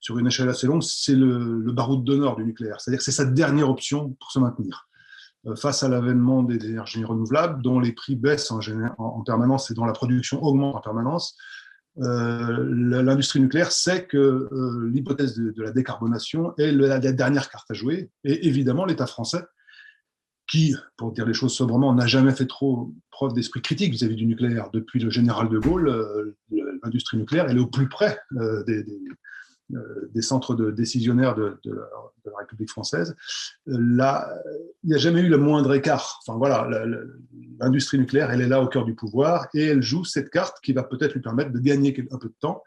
[0.00, 2.80] sur une échelle assez longue, c'est le, le baroud d'honneur du nucléaire.
[2.80, 4.88] C'est-à-dire que c'est sa dernière option pour se maintenir.
[5.46, 8.60] Euh, face à l'avènement des énergies renouvelables, dont les prix baissent en,
[8.98, 11.36] en, permanence et dont la production augmente en permanence,
[11.98, 17.74] euh, l'industrie nucléaire sait que euh, l'hypothèse de, la décarbonation est la, dernière carte à
[17.74, 18.10] jouer.
[18.22, 19.42] Et évidemment, l'État français,
[20.46, 24.26] qui, pour dire les choses sobrement, n'a jamais fait trop preuve d'esprit critique vis-à-vis du
[24.26, 26.34] nucléaire depuis le général de Gaulle,
[26.82, 28.18] l'industrie nucléaire, elle est au plus près
[28.66, 28.84] des
[30.22, 33.16] centres de décisionnaires de, la, République française,
[33.66, 34.32] là,
[34.82, 36.20] il n'y a jamais eu le moindre écart.
[36.22, 36.68] Enfin voilà,
[37.58, 40.72] l'industrie nucléaire, elle est là au cœur du pouvoir et elle joue cette carte qui
[40.72, 42.62] va peut-être lui permettre de gagner un peu de temps.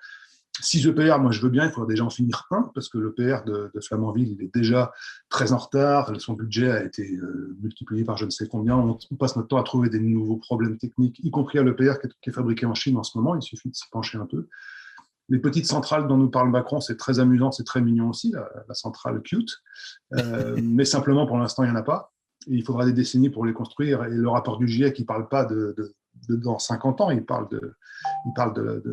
[0.62, 3.44] 6 EPR, moi je veux bien, il faudra déjà en finir un, parce que l'EPR
[3.46, 4.94] de, de Flamanville, il est déjà
[5.30, 9.16] très en retard, son budget a été euh, multiplié par je ne sais combien, on,
[9.16, 12.34] passe notre temps à trouver des nouveaux problèmes techniques, y compris à l'EPR qui, est
[12.34, 14.48] fabriqué en Chine en ce moment, il suffit de s'y pencher un peu.
[15.30, 18.74] Les petites centrales dont nous parle Macron, c'est très amusant, c'est très mignon aussi, la,
[18.74, 19.62] centrale cute,
[20.14, 22.14] euh, mais simplement pour l'instant, il n'y en a pas.
[22.48, 25.08] Et il faudra des décennies pour les construire, et le rapport du GIEC, il ne
[25.08, 25.76] parle pas de,
[26.28, 27.76] de, dans 50 ans, il parle de,
[28.26, 28.84] il parle de,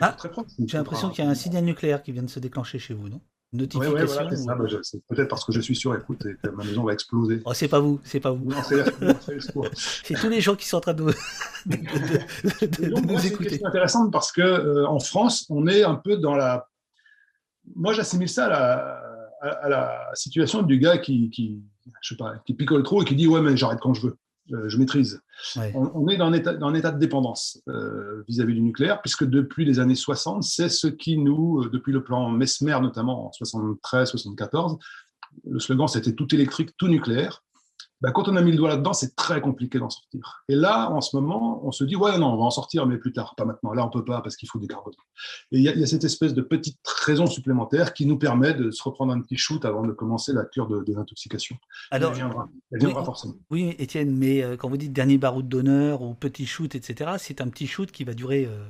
[0.00, 0.16] ah,
[0.58, 3.08] j'ai l'impression qu'il y a un signal nucléaire qui vient de se déclencher chez vous,
[3.08, 3.20] non?
[3.52, 3.94] Notification.
[3.94, 7.40] Oui, bah, c'est peut-être parce que je suis sûr, écoute, que ma maison va exploser.
[7.46, 8.50] Oh, c'est pas vous, c'est pas vous.
[10.04, 11.04] c'est tous les gens qui sont en train de,
[11.66, 13.56] nous écouter.
[13.56, 16.68] C'est intéressant parce que euh, en France, on est un peu dans la.
[17.74, 18.46] Moi, j'assimile ça
[19.40, 21.62] à la, situation du gars qui, qui,
[22.02, 24.18] je sais pas, qui picole trop et qui dit ouais mais j'arrête quand je veux.
[24.52, 25.20] Euh, je maîtrise.
[25.74, 29.24] On, est dans un état, dans un état de dépendance euh, vis-à-vis du nucléaire, puisque
[29.24, 33.30] depuis les années 60, c'est ce qui nous, euh, depuis le plan Mesmer notamment en
[33.30, 34.78] 73-74,
[35.44, 37.44] le slogan c'était tout électrique, tout nucléaire.
[38.00, 40.44] Bah, quand on a mis le doigt là-dedans, c'est très compliqué d'en sortir.
[40.48, 42.96] Et là, en ce moment, on se dit, ouais, non, on va en sortir, mais
[42.96, 43.72] plus tard, pas maintenant.
[43.72, 44.96] Là, on peut pas parce qu'il faut décarboner.
[45.50, 48.82] Et il y, a cette espèce de petite raison supplémentaire qui nous permet de se
[48.84, 51.56] reprendre un petit shoot avant de commencer la cure de, l'intoxication.
[51.90, 53.34] Alors, elle viendra, elle viendra forcément.
[53.50, 57.40] Oui, Étienne, mais euh, quand vous dites dernier baroud d'honneur ou petit shoot, etc., c'est
[57.40, 58.64] un petit shoot qui va durer, euh,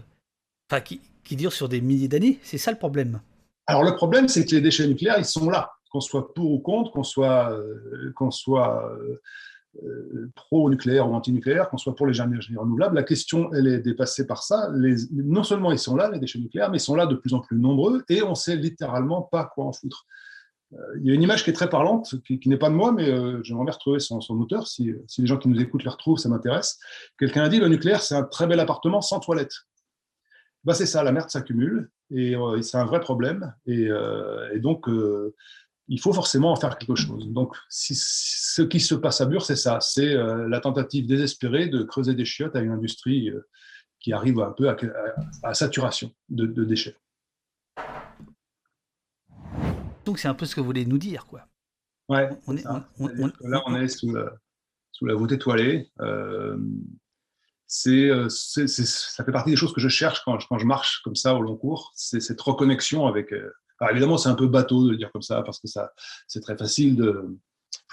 [0.70, 2.38] enfin, qui, qui dure sur des milliers d'années.
[2.42, 3.20] C'est ça le problème.
[3.66, 6.58] Alors, le problème, c'est que les déchets nucléaires, ils sont là qu'on soit pour ou
[6.58, 9.20] contre, qu'on soit, euh, qu'on soit euh,
[9.84, 14.26] euh, pro-nucléaire ou anti-nucléaire, qu'on soit pour les énergies renouvelables, la question, elle est dépassée
[14.26, 14.70] par ça.
[15.12, 17.40] Non seulement ils sont là, les déchets nucléaires, mais ils sont là de plus en
[17.40, 20.06] plus nombreux et on sait littéralement pas quoi en foutre.
[21.00, 23.06] Il y a une image qui est très parlante, qui, n'est pas de moi, mais
[23.42, 24.66] j'aimerais bien retrouver son, son auteur.
[24.66, 26.78] Si, les gens qui nous écoutent le retrouvent, ça m'intéresse.
[27.18, 29.54] Quelqu'un a dit le nucléaire, c'est un très bel appartement sans toilette.
[30.64, 33.54] Bah, c'est ça, la merde s'accumule et c'est un vrai problème.
[33.66, 33.88] Et
[34.56, 34.86] donc,
[35.88, 37.28] il faut forcément en faire quelque chose.
[37.28, 41.82] Donc, ce qui se passe à Bure, c'est ça, c'est euh, la tentative désespérée de
[41.82, 43.46] creuser des chiottes à une industrie euh,
[43.98, 44.68] qui arrive un peu
[45.42, 46.96] à, saturation de, déchets.
[50.04, 51.48] Donc, c'est un peu ce que vous voulez nous dire, quoi.
[52.08, 52.30] Ouais.
[52.46, 54.32] On est, là, on est sous la,
[54.92, 55.90] sous la voûte étoilée.
[56.00, 56.58] Euh,
[57.66, 61.34] c'est, ça fait partie des choses que je cherche quand, quand je marche comme ça
[61.34, 61.92] au long cours.
[61.94, 63.32] C'est cette reconnexion avec
[63.80, 65.92] alors évidemment, c'est un peu bateau de le dire comme ça, parce que ça,
[66.26, 67.38] c'est très facile de,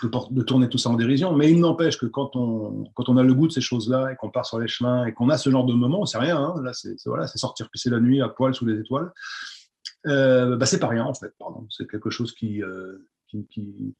[0.03, 3.23] de tourner tout ça en dérision, mais il n'empêche que quand on, quand on a
[3.23, 5.49] le goût de ces choses-là et qu'on part sur les chemins et qu'on a ce
[5.49, 6.61] genre de moment, c'est rien, hein.
[6.63, 9.11] là c'est voilà, sortir pisser la nuit à poil sous les étoiles,
[10.07, 12.97] euh, bah, c'est pas rien en fait, pardon, c'est quelque chose qui, euh,
[13.29, 13.95] qui,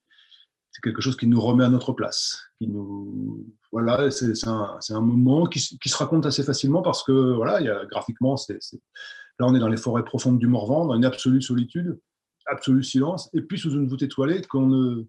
[0.72, 5.02] c'est quelque chose qui nous remet à notre place, qui nous, voilà, c'est un, un,
[5.02, 8.60] moment qui, qui, se raconte assez facilement parce que voilà, il y a, graphiquement c'est
[9.40, 12.00] Là, on est dans les forêts profondes du Morvan, dans une absolue solitude,
[12.46, 15.06] absolu silence, et puis sous une voûte étoilée qu'on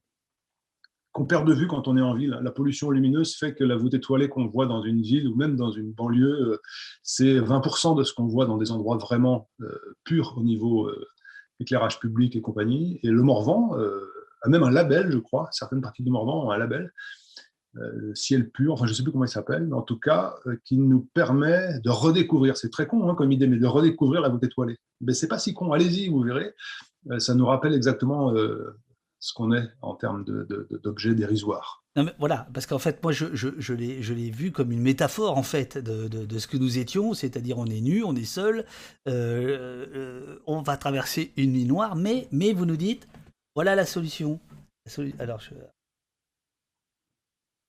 [1.28, 2.38] perd de vue quand on est en ville.
[2.42, 5.56] La pollution lumineuse fait que la voûte étoilée qu'on voit dans une ville ou même
[5.56, 6.60] dans une banlieue, euh,
[7.02, 11.06] c'est 20% de ce qu'on voit dans des endroits vraiment euh, purs au niveau euh,
[11.60, 12.98] éclairage public et compagnie.
[13.02, 13.74] Et le Morvan
[14.42, 16.92] a même un label, je crois, certaines parties du Morvan ont un label
[18.14, 20.56] ciel pur, enfin je ne sais plus comment il s'appelle, mais en tout cas, euh,
[20.64, 24.28] qui nous permet de redécouvrir, c'est très con hein, comme idée, mais de redécouvrir la
[24.28, 24.76] voûte étoilée.
[25.00, 26.54] Mais c'est pas si con, allez-y, vous verrez,
[27.10, 28.34] euh, ça nous rappelle exactement
[29.18, 30.24] ce qu'on est en termes
[30.82, 31.84] d'objets dérisoires.
[32.18, 36.46] voilà, parce qu'en fait, moi, je, l'ai vu comme une métaphore, en fait, de, ce
[36.46, 38.64] que nous étions, c'est-à-dire on est nu, on est seul,
[39.06, 43.08] on va traverser une nuit noire, mais, vous nous dites,
[43.54, 44.40] voilà la solution.
[45.18, 45.50] Alors, je,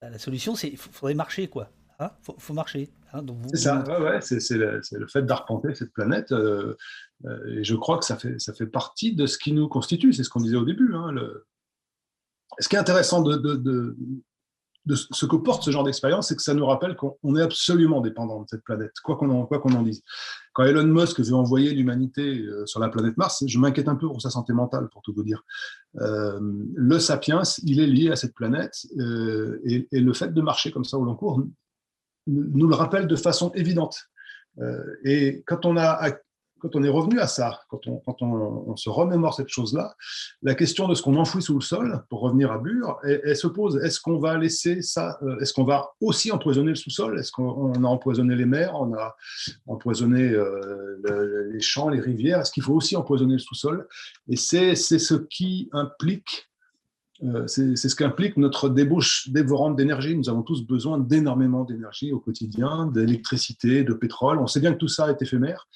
[0.02, 1.70] la solution, c'est qu'il faudrait marcher, quoi.
[2.00, 2.92] Il hein, faut, marcher.
[3.12, 6.32] Hein, c'est ça, ouais, c'est le, le, fait d'arpenter cette planète.
[6.32, 6.76] Euh,
[7.26, 10.14] euh, et je crois que ça fait, ça fait partie de ce qui nous constitue.
[10.14, 10.94] C'est ce qu'on disait au début.
[10.94, 11.48] Hein, le...
[12.60, 13.98] Ce qui est intéressant de, de, de
[14.96, 18.42] ce que porte ce genre d'expérience, c'est que ça nous rappelle qu'on est absolument dépendant
[18.42, 20.04] de cette planète, quoi qu'on en, en dise.
[20.54, 24.08] Quand Elon Musk veut envoyer l'humanité euh, sur la planète Mars, je m'inquiète un peu
[24.08, 25.44] pour sa santé mentale, pour tout vous dire.
[26.00, 26.40] Euh,
[26.76, 30.86] le sapiens, il est lié à cette planète, euh, et, le fait de marcher comme
[30.86, 31.44] ça au long cours
[32.30, 33.98] nous le rappelle de façon évidente.
[35.06, 36.12] et quand on a
[36.60, 39.96] quand on est revenu à ça, quand on, se remémore cette chose-là,
[40.42, 43.48] la question de ce qu'on enfouit sous le sol, pour revenir à Bure, elle, se
[43.48, 43.78] pose.
[43.84, 47.20] Est-ce qu'on va laisser ça euh, Est-ce qu'on va aussi empoisonner le sous-sol?
[47.20, 49.16] Est-ce qu'on a empoisonné les mers On a
[49.68, 52.42] empoisonné euh, les champs, les rivières?
[52.42, 53.88] Est-ce qu'il faut aussi empoisonner le sous-sol?
[54.30, 56.47] Et c'est ce qui implique
[57.48, 60.16] c'est ce qu'implique notre débauche dévorante d'énergie.
[60.16, 64.40] Nous avons tous besoin d'énormément d'énergie au quotidien, d'électricité, de pétrole.
[64.40, 65.68] On sait bien que tout ça est éphémère,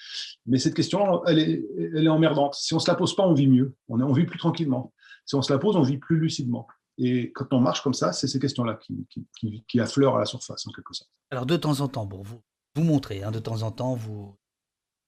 [0.45, 2.55] mais cette question, elle est, elle est emmerdante.
[2.55, 4.93] Si on ne se la pose pas, on vit mieux, on, vit plus tranquillement.
[5.25, 6.67] Si on se la pose, on vit plus lucidement.
[6.97, 10.71] Et quand on marche comme ça, c'est ces questions-là qui, affleurent à la surface, en
[10.71, 11.09] quelque sorte.
[11.31, 12.41] Alors, de temps en temps, bon, vous,
[12.75, 14.35] vous montrez, hein, de temps en temps, vous...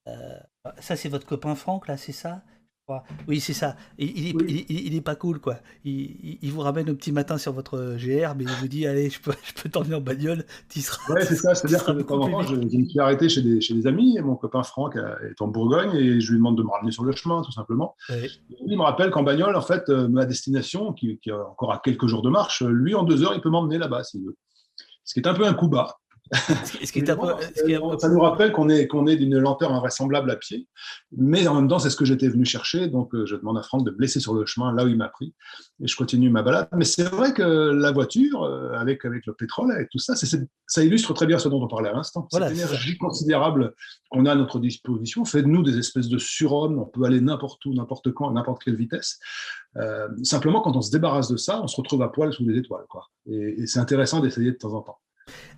[0.08, 0.40] Euh,
[0.80, 2.44] ça, c'est votre copain Franck, là, c'est ça?
[3.28, 3.76] Oui, c'est ça.
[3.98, 5.56] Il, il, est, pas cool, quoi.
[5.86, 9.22] Il, vous ramène au petit matin sur votre GR, mais il vous dit Allez, je
[9.22, 11.14] peux, je peux t'emmener en bagnole, tu seras.
[11.14, 11.56] Ouais, c'est ça.
[11.56, 14.18] C'est-à-dire que en temps, je, me suis arrêté chez des, chez des amis.
[14.18, 17.04] Et mon copain Franck est en Bourgogne et je lui demande de me ramener sur
[17.04, 17.96] le chemin, tout simplement.
[18.66, 21.82] Il me rappelle qu'en bagnole, en fait, euh, ma destination, qui, qui, est encore à
[21.84, 24.36] quelques jours de marche, lui, en deux heures, il peut m'emmener là-bas, s'il veut.
[25.06, 25.98] Ce qui est un peu un coup bas.
[28.00, 30.68] Ça nous rappelle qu'on est, qu'on est d'une lenteur invraisemblable à pied,
[31.16, 32.88] mais en même temps, c'est ce que j'étais venu chercher.
[32.88, 35.10] Donc, euh, je demande à Franck de blesser sur le chemin là où il m'a
[35.10, 35.34] pris,
[35.82, 36.68] et je continue ma balade.
[36.74, 40.84] Mais c'est vrai que la voiture, euh, avec, avec le pétrole, avec tout ça, ça
[40.84, 42.28] illustre très bien ce dont on parlait à l'instant.
[42.32, 43.74] Cette énergie considérable
[44.10, 46.80] qu'on a à notre disposition fait de nous des espèces de surhommes.
[46.80, 49.20] On peut aller n'importe où, n'importe quand, à n'importe quelle vitesse.
[49.78, 52.58] Euh, simplement, quand on se débarrasse de ça, on se retrouve à poil sous les
[52.58, 52.86] étoiles.
[52.90, 53.08] Quoi.
[53.28, 55.00] et c'est intéressant d'essayer de temps en temps.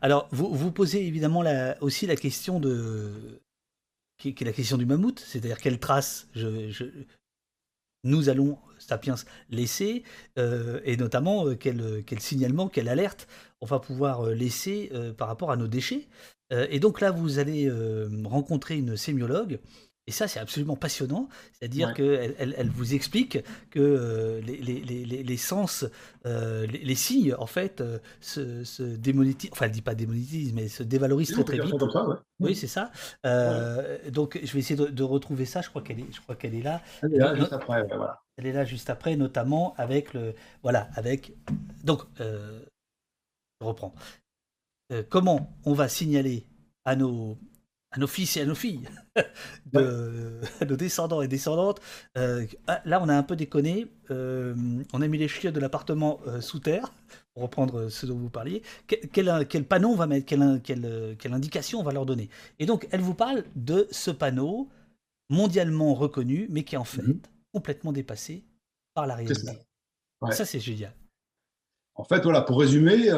[0.01, 1.43] Alors, vous, posez évidemment
[1.81, 3.41] aussi la question de.
[4.23, 6.27] la question du mammouth, c'est-à-dire quelle trace
[8.05, 9.15] nous allons, Sapiens,
[9.49, 10.03] laisser,
[10.37, 13.27] euh, et notamment euh, quel, quel, signalement, quelle alerte
[13.61, 16.07] on va pouvoir euh, laisser par rapport à nos déchets.
[16.51, 17.71] et donc là, vous allez
[18.23, 19.59] rencontrer une sémiologue
[20.07, 21.29] et ça, c'est absolument passionnant.
[21.53, 23.39] C'est-à-dire qu'elle elle, vous explique
[23.71, 25.83] que euh, les, les, les, sens,
[26.27, 29.49] euh, les, signes, en fait, euh, se, se, démonétisent.
[29.51, 31.73] Enfin, elle ne dit pas démonétisent, mais se dévalorisent très, très vite.
[32.39, 32.91] Oui, c'est ça.
[34.11, 35.61] Donc, je vais essayer de, retrouver ça.
[35.61, 36.81] Je crois qu'elle est, je crois qu'elle est là.
[37.01, 37.83] Elle est là juste après.
[37.87, 38.21] Voilà.
[38.37, 40.35] Elle est là juste après, notamment avec le.
[40.61, 41.33] Voilà, avec.
[41.83, 43.95] Donc, je reprends.
[45.09, 46.45] comment on va signaler
[46.83, 47.39] à nos,
[47.95, 48.87] à nos fils et à nos filles,
[49.73, 51.79] de, à nos descendants et descendantes.
[52.17, 53.87] Euh, ah, là, on a un peu déconné.
[54.11, 54.53] Euh,
[54.93, 56.93] on a mis les chiottes de l'appartement euh, sous terre,
[57.33, 58.63] pour reprendre ce dont vous parliez.
[58.87, 62.29] Quel, quel, panneau on va mettre quelle, quelle, quelle, indication on va leur donner?
[62.59, 64.69] Et donc, elle vous parle de ce panneau
[65.29, 67.19] mondialement reconnu, mais qui est en fait mhm.
[67.53, 68.43] complètement dépassé
[68.93, 69.41] par la réalité.
[70.21, 70.93] Ça, ça c'est génial.
[71.95, 73.09] En fait, voilà, pour résumer,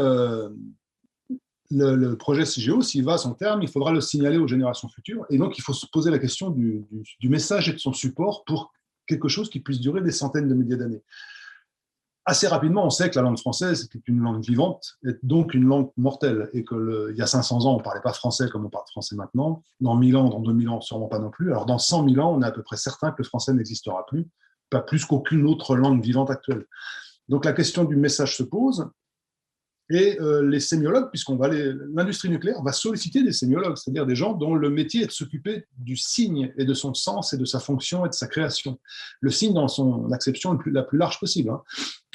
[1.71, 5.25] le, projet CIGEO, s'il va à son terme, il faudra le signaler aux générations futures.
[5.29, 6.85] Et donc, il faut se poser la question du,
[7.23, 8.73] message et de son support pour
[9.05, 11.03] quelque chose qui puisse durer des centaines de milliers d'années.
[12.25, 15.63] Assez rapidement, on sait que la langue française est une langue vivante, et donc une
[15.63, 18.69] langue mortelle, et qu'il y a 500 ans, on ne parlait pas français comme on
[18.69, 19.63] parle français maintenant.
[19.79, 21.51] Dans 1000 ans, dans 2000 ans, sûrement pas non plus.
[21.51, 24.05] Alors, dans 100 000 ans, on est à peu près certain que le français n'existera
[24.07, 24.27] plus,
[24.69, 26.65] pas plus qu'aucune autre langue vivante actuelle.
[27.29, 28.89] Donc, la question du message se pose,
[29.89, 34.33] et euh, les sémiologues, puisqu'on va l'industrie nucléaire va solliciter des sémiologues, c'est-à-dire des gens
[34.33, 37.59] dont le métier est de s'occuper du signe et de son sens et de sa
[37.59, 38.79] fonction et de sa création.
[39.21, 41.49] Le signe dans son acception la plus large possible.
[41.51, 41.61] Hein.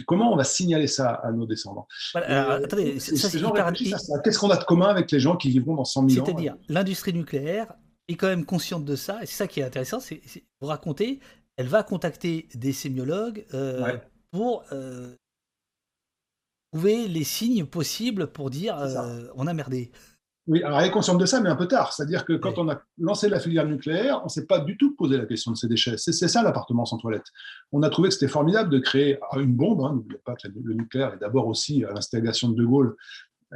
[0.07, 1.87] Comment on va signaler ça à nos descendants?
[2.15, 6.27] Attendez, Qu'est-ce qu'on a de commun avec les gens qui vivront dans 100 000 ans?
[6.27, 7.73] C'est-à-dire, l'industrie nucléaire
[8.09, 10.21] est quand même consciente de ça, et c'est ça qui est intéressant, c'est
[10.61, 11.21] vous raconter,
[11.57, 13.97] elle va contacter des sémiologues euh,
[14.31, 15.15] pour euh,
[16.73, 19.91] trouver les signes possibles pour dire euh, on a merdé.
[20.49, 21.93] Oui, alors elle est consciente de ça, mais un peu tard.
[21.93, 24.97] C'est-à-dire que quand on a lancé la filière nucléaire, on ne s'est pas du tout
[24.97, 25.97] posé la question de ces déchets.
[25.99, 27.27] C'est ça l'appartement sans toilette.
[27.71, 29.83] On a trouvé que c'était formidable de créer une bombe.
[29.83, 29.93] Hein.
[29.95, 32.97] N'oubliez pas que le nucléaire est d'abord aussi, à l'installation de De Gaulle,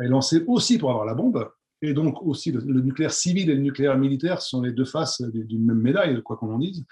[0.01, 1.49] est lancé aussi pour avoir la bombe.
[1.83, 5.65] Et donc aussi, le, nucléaire civil et le nucléaire militaire sont les deux faces d'une
[5.65, 6.85] même médaille, quoi qu'on en dise.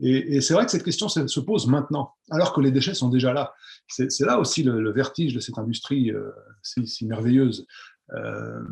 [0.00, 3.32] Et, c'est vrai que cette question se pose maintenant, alors que les déchets sont déjà
[3.32, 3.54] là.
[3.86, 6.30] C'est là aussi le, vertige de cette industrie euh,
[6.62, 7.66] si, merveilleuse.
[8.14, 8.62] Euh,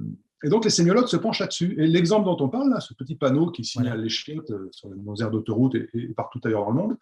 [0.43, 1.77] et donc les sémiologues se penchent là-dessus.
[1.79, 4.89] Et l'exemple dont on parle, là, ce petit panneau qui signale les chiottes euh, sur
[4.89, 6.97] nos aires d'autoroute et, et, partout ailleurs dans le monde,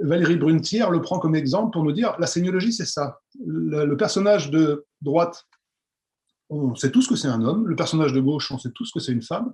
[0.00, 3.20] Valérie Brunetière le prend comme exemple pour nous dire la sémiologie, c'est ça.
[3.44, 5.46] le personnage de droite
[6.52, 9.00] on sait tous que c'est un homme, le personnage de gauche, on sait tous que
[9.00, 9.52] c'est une femme.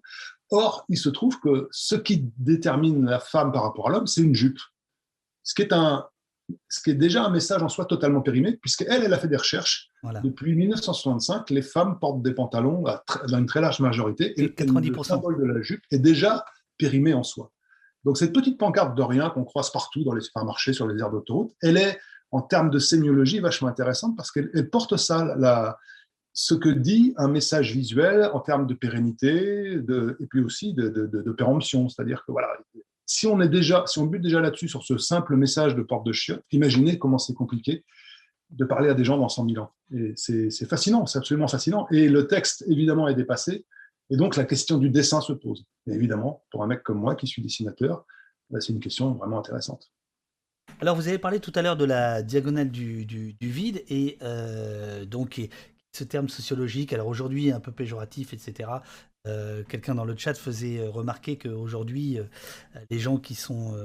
[0.50, 4.22] Or, il se trouve que ce qui détermine la femme par rapport à l'homme, c'est
[4.22, 4.58] une jupe.
[5.44, 6.06] Ce qui est, un,
[6.68, 9.37] ce qui est déjà un message en soi totalement périmé, puisqu'elle, elle a fait des
[9.37, 9.90] recherches.
[10.22, 12.84] Depuis 1965, les femmes portent des pantalons
[13.28, 14.96] dans une très large majorité, et 90%.
[14.96, 16.44] le symbole de la jupe est déjà
[16.78, 17.52] périmé en soi.
[18.04, 21.11] Donc cette petite pancarte de rien qu'on croise partout dans les supermarchés, sur les aires
[21.11, 21.98] d'autoroute, elle est
[22.30, 25.78] en termes de sémiologie vachement intéressante parce qu'elle porte ça, la,
[26.40, 31.88] ce que dit un message visuel en termes de pérennité et puis aussi de, péremption.
[31.88, 32.46] C'est-à-dire que voilà,
[33.07, 36.07] si on, est déjà, si on bute déjà là-dessus sur ce simple message de porte
[36.07, 37.85] de chiottes, imaginez comment c'est compliqué
[38.51, 39.72] de parler à des gens dans 100 000 ans.
[39.92, 41.88] Et c'est fascinant, c'est absolument fascinant.
[41.90, 43.66] Et le texte, évidemment, est dépassé.
[44.09, 45.66] Et donc, la question du dessin se pose.
[45.88, 48.07] Et évidemment, pour un mec comme moi qui suis dessinateur,
[48.48, 49.90] bah, c'est une question vraiment intéressante.
[50.81, 55.40] Alors, vous avez parlé tout à l'heure de la diagonale du, vide, et euh, donc
[55.92, 58.70] ce terme sociologique, alors aujourd'hui un peu péjoratif, etc.
[59.27, 62.24] Euh, quelqu'un dans le chat faisait remarquer qu'aujourd'hui, euh,
[62.90, 63.77] les gens qui sont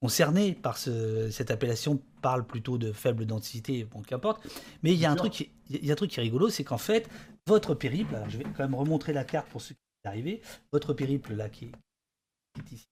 [0.00, 4.46] concernés par cette appellation parlent plutôt de faible densité, bon, qu'importe.
[4.82, 6.64] Mais il y a un truc, il y a un truc qui est rigolo, c'est
[6.64, 7.08] qu'en fait,
[7.46, 10.40] votre périple, je vais quand même remontrer la carte pour ceux qui sont arrivés,
[10.72, 12.86] votre périple là qui est, ici,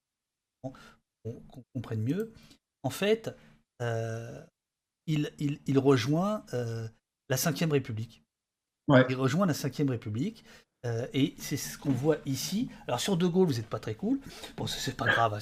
[0.62, 2.32] qu'on comprenne mieux,
[2.82, 3.34] en fait,
[3.82, 4.44] euh,
[5.06, 6.88] il, il, rejoint euh,
[7.28, 8.24] la Ve République.
[9.08, 10.44] Il rejoint la Ve République.
[10.84, 12.68] Euh, et c'est ce qu'on voit ici.
[12.86, 14.20] Alors sur De Gaulle, vous n'êtes pas très cool.
[14.56, 15.40] Bon, c'est pas grave, hein,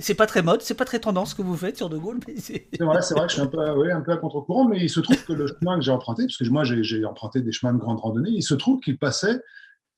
[0.00, 2.18] c'est pas très mode, c'est pas très tendance ce que vous faites sur De Gaulle.
[2.38, 4.88] c'est vrai, c'est vrai que je suis un peu, un peu à contre-courant, mais il
[4.88, 7.74] se trouve que le chemin que j'ai emprunté, parce que moi j'ai emprunté des chemins
[7.74, 9.42] de grande randonnée, il se trouve qu'il passait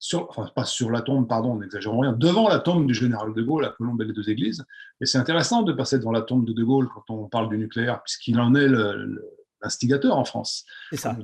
[0.01, 3.43] sur, enfin pas sur la tombe, pardon, n'exagérons rien, devant la tombe du général de
[3.43, 4.65] Gaulle à Colombe et les deux églises.
[5.01, 7.57] Et c'est intéressant de passer devant la tombe de De Gaulle quand on parle du
[7.57, 8.69] nucléaire, puisqu'il en est
[9.63, 10.65] l'instigateur en France.
[10.91, 11.17] C'est ça.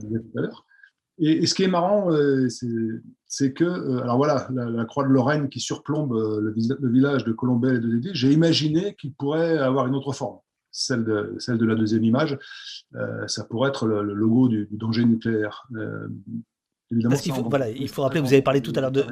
[1.19, 2.49] Et, ce qui est marrant, euh,
[3.27, 7.33] c'est que, euh, alors voilà, la, croix de Lorraine qui surplombe euh, le, village de
[7.33, 10.39] Colombelle et de Dédé, j'ai imaginé qu'il pourrait avoir une autre forme,
[10.71, 12.39] celle de, celle de la deuxième image.
[13.27, 15.69] ça pourrait être le, logo du, danger nucléaire.
[17.09, 19.05] Parce qu'il faut, voilà, il faut rappeler, vous avez parlé tout à l'heure de,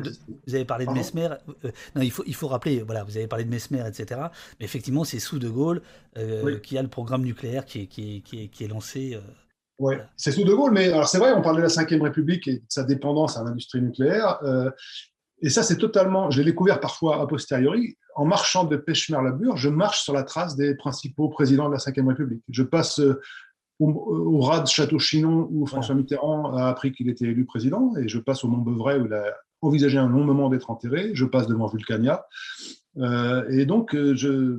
[0.47, 1.29] vous avez parlé de Mesmer.
[1.95, 4.21] non, il faut, il faut rappeler, voilà, vous avez parlé de Mesmer, etc.
[4.59, 5.83] Mais effectivement, c'est sous De Gaulle
[6.63, 9.19] qui a le programme nucléaire qui est, qui est, qui est, qui est lancé.
[9.81, 12.47] Ouais, c'est sous De Gaulle, mais alors c'est vrai, on parlait de la Ve République
[12.47, 14.39] et de sa dépendance à l'industrie nucléaire.
[14.43, 14.71] Euh,
[15.41, 17.97] et ça, c'est totalement, je l'ai découvert parfois a posteriori.
[18.15, 22.09] En marchant de Pêche-Merlabur, je marche sur la trace des principaux présidents de la Ve
[22.09, 22.43] République.
[22.51, 23.23] Je passe euh,
[23.81, 28.07] au, au ras de Château-Chinon où François Mitterrand a appris qu'il était élu président, et
[28.09, 29.25] je passe au Mont-Beuvray où il a
[29.63, 31.11] envisagé un long moment d'être enterré.
[31.15, 32.25] Je passe devant Vulcania.
[32.99, 34.59] Euh, et donc, je,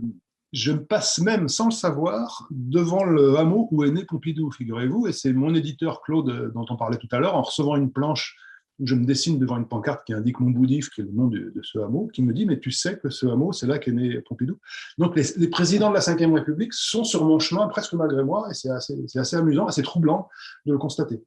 [0.51, 5.13] je passe même sans le savoir devant le hameau où est né Pompidou, figurez-vous, et
[5.13, 8.35] c'est mon éditeur Claude dont on parlait tout à l'heure, en recevant une planche
[8.83, 11.79] je me dessine devant une pancarte qui indique Montboudif, qui est le nom de, ce
[11.79, 14.59] hameau, qui me dit Mais tu sais que ce hameau, c'est là qu'est né Pompidou.
[14.97, 18.53] Donc les, présidents de la Ve République sont sur mon chemin presque malgré moi, et
[18.53, 20.29] c'est assez, amusant, assez troublant
[20.65, 21.21] de le constater.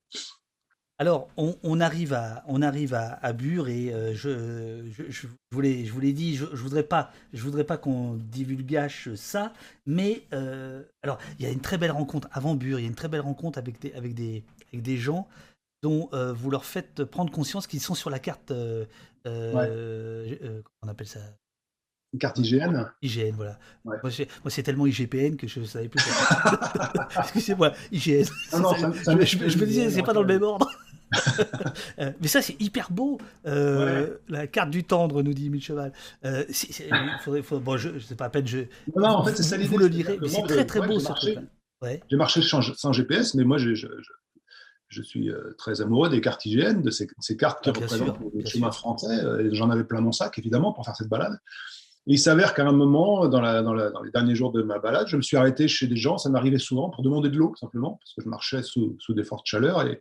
[0.98, 6.36] Alors, on, arrive à, on à, Bure et euh, je, je, je, vous l'ai dit,
[6.36, 9.52] je, ne voudrais pas, je voudrais pas qu'on divulgage ça,
[9.86, 12.88] mais euh, alors il y a une très belle rencontre avant Bure, il y a
[12.88, 15.26] une très belle rencontre avec des gens
[15.84, 19.62] dont euh, vous leur faites prendre conscience qu'ils sont sur la carte, comment
[20.82, 21.20] on appelle ça?
[22.14, 23.58] Une carte IGN IGN, voilà.
[23.84, 24.00] Moi,
[24.48, 26.02] c'est tellement IGPN que je ne savais plus.
[27.18, 28.24] Excusez-moi, IGN.
[28.50, 30.70] je, me disais, c'est pas dans le même ordre.
[32.00, 33.18] Euh, mais ça, c'est hyper beau.
[33.46, 35.92] Euh, la carte du tendre, nous dit Micheval.
[36.24, 36.44] Euh,
[37.52, 38.48] bon, je, sais pas à peine.
[38.48, 38.60] Je,
[38.96, 40.18] non, en fait, c'est ça Vous le lirez.
[40.26, 41.12] c'est très, très beau, ce
[42.10, 43.86] J'ai marché sans, GPS, mais moi, je, je,
[45.02, 49.52] suis très amoureux des cartes IGN, de ces, cartes qui ah, représentent le chemin français.
[49.52, 51.38] J'en avais plein mon sac, évidemment, pour faire cette balade
[52.06, 53.42] il s'avère qu'à un moment, dans,
[54.02, 56.58] les derniers jours de ma balade, je me suis arrêté chez des gens, ça m'arrivait
[56.58, 59.86] souvent, pour demander de l'eau, simplement, parce que je marchais sous, des fortes chaleurs.
[59.86, 60.00] Et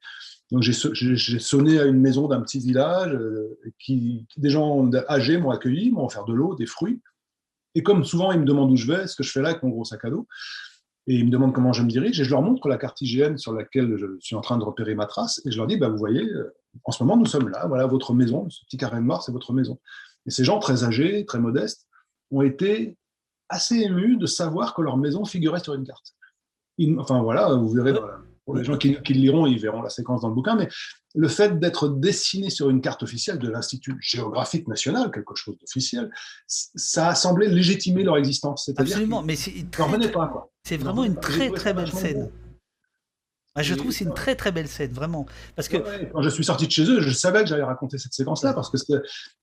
[0.51, 5.51] donc j'ai sonné à une maison d'un petit village, euh, qui, des gens âgés m'ont
[5.51, 7.01] accueilli, m'ont offert de l'eau, des fruits.
[7.75, 9.63] Et comme souvent, ils me demandent où je vais, ce que je fais là avec
[9.63, 10.27] mon gros sac à dos.
[11.07, 13.37] Et ils me demandent comment je me dirige, et je leur montre la carte hygiène
[13.37, 15.89] sur laquelle je suis en train de repérer ma trace, et je leur dis, bah,
[15.89, 19.01] vous voyez, euh, en ce moment, nous sommes là, voilà votre maison, ce petit carré
[19.01, 19.79] noir, c'est votre maison.
[20.25, 21.87] Et ces gens très âgés, très modestes,
[22.31, 22.97] ont été
[23.49, 26.15] assez émus de savoir que leur maison figurait sur une carte.
[26.97, 27.93] enfin voilà, vous verrez,
[28.45, 30.69] pour les gens qui, qui, liront, ils verront la séquence dans le bouquin, mais
[31.15, 36.09] le fait d'être dessiné sur une carte officielle de l'Institut géographique national, quelque chose d'officiel,
[36.47, 38.69] ça a semblé légitimer leur existence.
[38.75, 39.53] Absolument, mais c'est
[40.71, 42.29] vraiment une très très belle scène.
[43.55, 45.27] Ah, je trouve que c'est une très très belle scène, vraiment.
[45.55, 45.77] Parce que...
[46.11, 48.71] quand je suis sorti de chez eux, je savais que j'allais raconter cette séquence-là, parce
[48.71, 48.77] que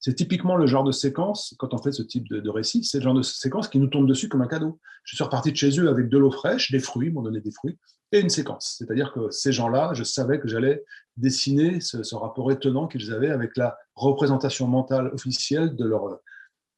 [0.00, 3.04] c'est typiquement le genre de séquence, quand on fait ce type de, récit, c'est le
[3.04, 4.80] genre de séquence qui nous tombe dessus comme un cadeau.
[5.04, 7.40] Je suis reparti de chez eux avec de l'eau fraîche, des fruits, ils m'ont donné
[7.40, 7.78] des fruits,
[8.10, 8.74] et une séquence.
[8.78, 10.84] C'est-à-dire que ces gens-là, je savais que j'allais
[11.16, 16.18] dessiner ce, rapport étonnant qu'ils avaient avec la représentation mentale officielle de leur,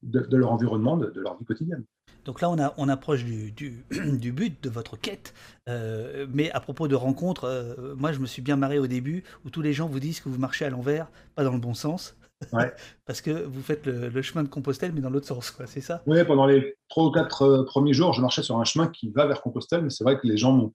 [0.03, 1.84] de, leur environnement, de, leur vie quotidienne.
[2.25, 3.53] Donc là, on, a, on approche du,
[3.91, 5.35] du, but de votre quête.
[5.68, 9.25] Euh, mais à propos de rencontres, euh, moi, je me suis bien marré au début
[9.45, 11.75] où tous les gens vous disent que vous marchez à l'envers, pas dans le bon
[11.75, 12.16] sens.
[12.53, 12.73] Ouais.
[13.07, 16.03] Parce que vous faites le, chemin de Compostelle, mais dans l'autre sens, quoi, c'est ça?
[16.07, 19.11] Oui, pendant les trois ou quatre euh, premiers jours, je marchais sur un chemin qui
[19.11, 20.73] va vers Compostelle, mais c'est vrai que les gens m'ont.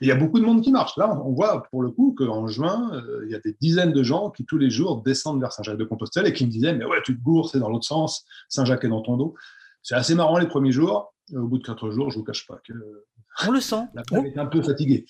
[0.00, 0.96] Il y a beaucoup de monde qui marche.
[0.96, 4.02] Là, on voit pour le coup qu'en juin, euh, il y a des dizaines de
[4.02, 7.16] gens qui tous les jours descendent vers Saint-Jacques-de-Compostelle et qui me disaient Mais ouais, tu
[7.16, 9.36] te gourres, c'est dans l'autre sens, Saint-Jacques est dans ton dos.
[9.82, 11.14] C'est assez marrant les premiers jours.
[11.34, 12.72] Au bout de quatre jours, je ne vous cache pas que
[13.46, 13.82] on le sent.
[13.94, 15.06] La on, est un peu fatiguée.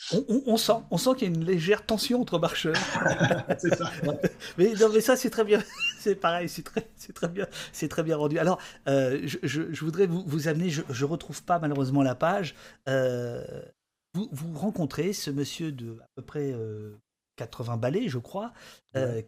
[0.46, 2.76] On, sent, on sent qu'il y a une légère tension entre marcheurs.
[3.58, 3.90] c'est ça.
[4.58, 5.62] mais non, mais ça c'est très bien.
[5.98, 8.38] C'est pareil, c'est très, c'est très bien, c'est très bien rendu.
[8.38, 8.58] Alors,
[8.88, 10.70] euh, je, voudrais vous, amener.
[10.70, 12.54] Je, ne retrouve pas malheureusement la page.
[12.88, 13.44] Euh,
[14.14, 16.56] vous, vous rencontrez ce monsieur de à peu près
[17.36, 18.54] 80 euh, balais, je crois,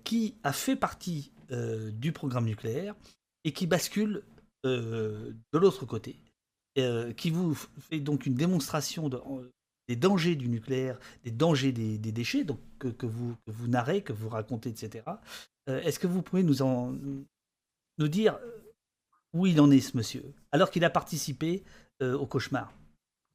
[0.03, 2.95] qui a fait partie du programme nucléaire
[3.45, 4.23] et qui bascule
[4.65, 6.17] de l'autre côté.
[6.79, 9.11] Euh, qui vous fait donc une démonstration
[9.89, 14.31] des dangers du nucléaire, des dangers des, déchets, donc que, vous, vous narrez, que vous
[14.31, 15.05] racontez, etc.
[15.69, 16.95] Euh, est-ce que vous pouvez nous, en,
[17.99, 18.39] nous dire
[19.35, 21.63] où il en est, ce monsieur, alors qu'il a participé
[22.03, 22.73] euh, au cauchemar?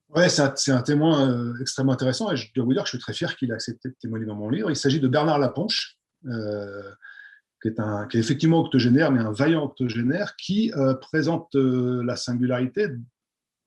[0.10, 3.14] Ouais, c'est un, témoin extrêmement intéressant et je dois vous dire que je suis très
[3.14, 4.72] fier qu'il ait accepté de témoigner dans mon livre.
[4.72, 6.00] Il s'agit de Bernard Laponche,
[7.62, 12.88] qui, est un, qui est effectivement octogénaire, mais un vaillant octogénaire, qui présente la singularité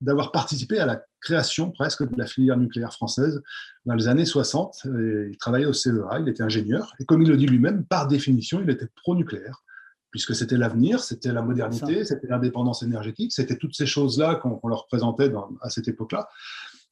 [0.00, 3.42] d'avoir participé à la création presque de la filière nucléaire française
[3.84, 4.82] dans les années 60.
[4.84, 8.60] il travaillait au CEA, il était ingénieur, et comme il le dit lui-même, par définition,
[8.62, 9.62] il était pro-nucléaire,
[10.10, 14.86] puisque c'était l'avenir, c'était la modernité, c'était l'indépendance énergétique, c'était toutes ces choses-là qu'on leur
[14.86, 15.30] présentait
[15.60, 16.28] à cette époque-là.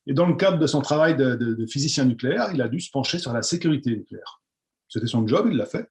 [0.07, 2.91] Et dans le cadre de son travail de, de physicien nucléaire, il a dû se
[2.91, 4.41] pencher sur la sécurité nucléaire.
[4.89, 5.91] C'était son job, il l'a fait.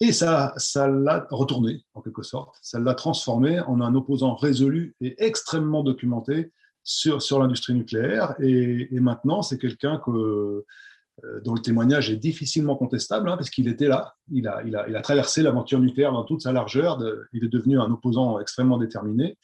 [0.00, 2.56] Et ça, ça l'a retourné, en quelque sorte.
[2.62, 6.52] Ça l'a transformé en un opposant résolu et extrêmement documenté
[6.84, 8.34] sur, sur l'industrie nucléaire.
[8.40, 10.64] Et, maintenant, c'est quelqu'un que,
[11.24, 14.14] euh, dont le témoignage est difficilement contestable, hein, parce qu'il était là.
[14.30, 17.02] Il a, il a, il a traversé l'aventure nucléaire dans toute sa largeur.
[17.32, 19.36] il est devenu un opposant extrêmement déterminé.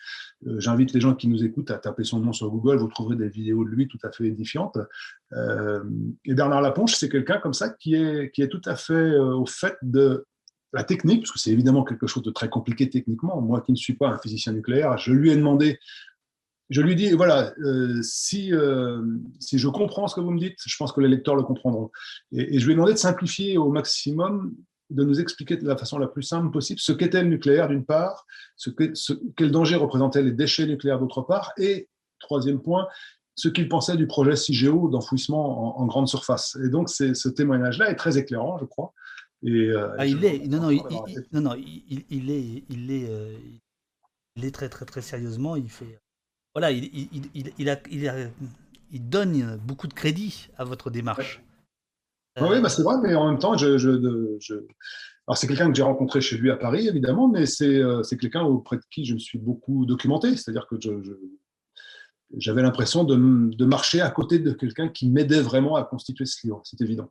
[0.46, 2.76] Euh, j'invite les gens qui nous écoutent à taper son nom sur Google.
[2.76, 4.78] Vous trouverez des vidéos de lui tout à fait édifiantes.
[5.32, 5.82] Euh,
[6.24, 9.46] et Bernard Laponche, c'est quelqu'un comme ça qui est, qui est tout à fait au
[9.46, 10.24] fait de
[10.74, 13.40] la technique, parce que c'est évidemment quelque chose de très compliqué techniquement.
[13.40, 15.78] Moi qui ne suis pas un physicien nucléaire, je lui ai demandé,
[16.68, 19.00] je lui dis, voilà, euh, si, euh,
[19.38, 21.90] si je comprends ce que vous me dites, je pense que les lecteurs le comprendront.
[22.32, 24.52] Et, je lui ai demandé de simplifier au maximum,
[24.90, 27.84] de nous expliquer de la façon la plus simple possible ce qu'était le nucléaire d'une
[27.84, 28.26] part,
[29.36, 32.88] quel danger représentaient les déchets nucléaires d'autre part, et troisième point,
[33.36, 36.56] ce qu'il pensait du projet CIGEO d'enfouissement en, en, grande surface.
[36.64, 38.92] Et donc, ce témoignage-là est très éclairant, je crois.
[39.46, 40.80] Euh, ah, il est, non, non, il,
[41.32, 43.36] non, non, il, il, est, il est, euh,
[44.36, 45.56] il est très, très, très sérieusement.
[45.56, 46.00] Il fait,
[46.54, 48.28] voilà, il, il, il, a, il, a,
[48.90, 51.42] il donne beaucoup de crédit à votre démarche.
[52.40, 54.54] Oui, bah c'est vrai, mais en même temps, je, je, je...
[55.26, 58.42] alors c'est quelqu'un que j'ai rencontré chez lui à Paris, évidemment, mais c'est euh, quelqu'un
[58.42, 60.36] auprès de qui je me suis beaucoup documenté.
[60.36, 60.90] C'est-à-dire que je,
[62.36, 63.14] j'avais l'impression de,
[63.54, 66.60] de, marcher à côté de quelqu'un qui m'aidait vraiment à constituer ce livre.
[66.64, 67.08] C'est évident.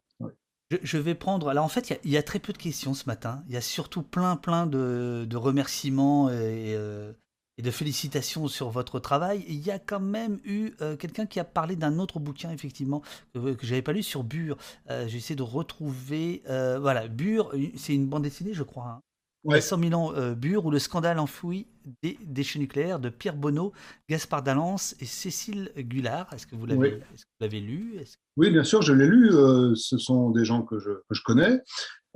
[0.82, 1.49] Je, vais prendre.
[1.49, 3.43] Alors en fait, il y, a très peu de questions ce matin.
[3.47, 7.13] Il y a surtout plein, plein de, remerciements euh,
[7.57, 9.43] et, de félicitations sur votre travail.
[9.47, 13.01] il y a quand même eu euh, quelqu'un qui a parlé d'un autre bouquin, effectivement,
[13.34, 14.57] que, que j'avais pas lu sur Bure.
[14.89, 16.43] Euh, J'essaie de retrouver.
[16.47, 18.88] voilà, Bure, c'est une bande dessinée, je crois.
[18.88, 19.01] Hein.
[19.44, 19.60] Ouais.
[19.60, 21.68] 100 000 ans euh, Bure ou le scandale enfoui
[22.02, 23.74] des déchets nucléaires de Pierre Bonneau,
[24.10, 26.32] Gaspard Dallance et Cécile Gullard.
[26.34, 28.00] Est-ce que vous l'avez lu?
[28.38, 29.34] Oui, bien sûr, je l'ai lu.
[29.34, 31.60] Euh, ce sont des gens que je, que je connais.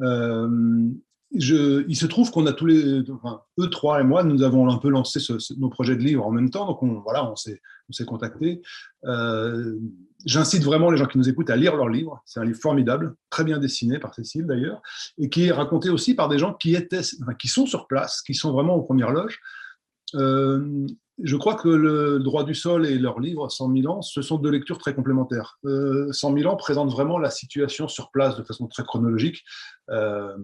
[0.01, 0.89] Euh,
[1.35, 4.77] je, il se trouve qu'on a tous les, eux trois et moi, nous avons un
[4.77, 5.19] peu lancé
[5.57, 8.61] nos projets de livres en même temps, donc on, voilà, on s'est, on contactés.
[9.05, 9.77] Euh,
[10.25, 12.21] J'incite vraiment les gens qui nous écoutent à lire leur livre.
[12.25, 14.81] C'est un livre formidable, très bien dessiné par Cécile d'ailleurs,
[15.17, 17.01] et qui est raconté aussi par des gens qui, étaient,
[17.39, 19.39] qui sont sur place, qui sont vraiment aux premières loges.
[20.15, 20.87] Euh,
[21.23, 24.37] je crois que le droit du sol et leur livre 100 000 ans, ce sont
[24.37, 25.57] deux lectures très complémentaires.
[25.65, 29.43] Euh, 100 000 ans présente vraiment la situation sur place de façon très chronologique,
[29.89, 30.37] euh,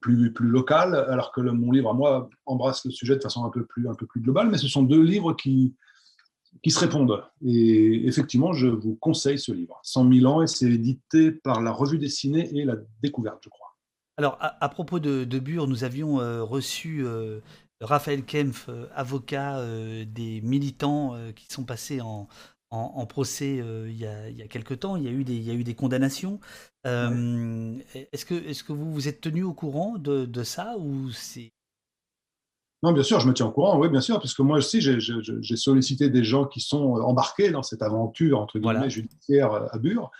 [0.00, 3.50] plus, plus locale, alors que mon livre à moi embrasse le sujet de façon un
[3.50, 4.50] peu plus, un peu plus globale.
[4.50, 5.74] Mais ce sont deux livres qui,
[6.62, 7.22] qui se répondent.
[7.46, 11.70] Et effectivement, je vous conseille ce livre, 100 000 ans, et c'est édité par la
[11.70, 13.68] Revue dessinée et la Découverte, je crois.
[14.18, 17.38] Alors, à, propos de, de, Bure, nous avions euh, reçu euh,
[17.80, 19.64] Raphaël Kempf, euh, avocat
[20.06, 22.28] des militants qui sont passés en,
[22.70, 24.96] en, procès il, y a, il y a quelque temps.
[24.96, 26.40] Il y a eu des, il y a eu des condamnations.
[26.84, 31.52] Est-ce que, est que vous vous êtes tenu au courant de, de ça ou c'est
[32.82, 34.80] Non, bien sûr, je me tiens au courant, oui, bien sûr, parce que moi aussi,
[34.80, 40.10] j'ai sollicité des gens qui sont embarqués dans cette aventure, entre guillemets, judiciaire à Bure.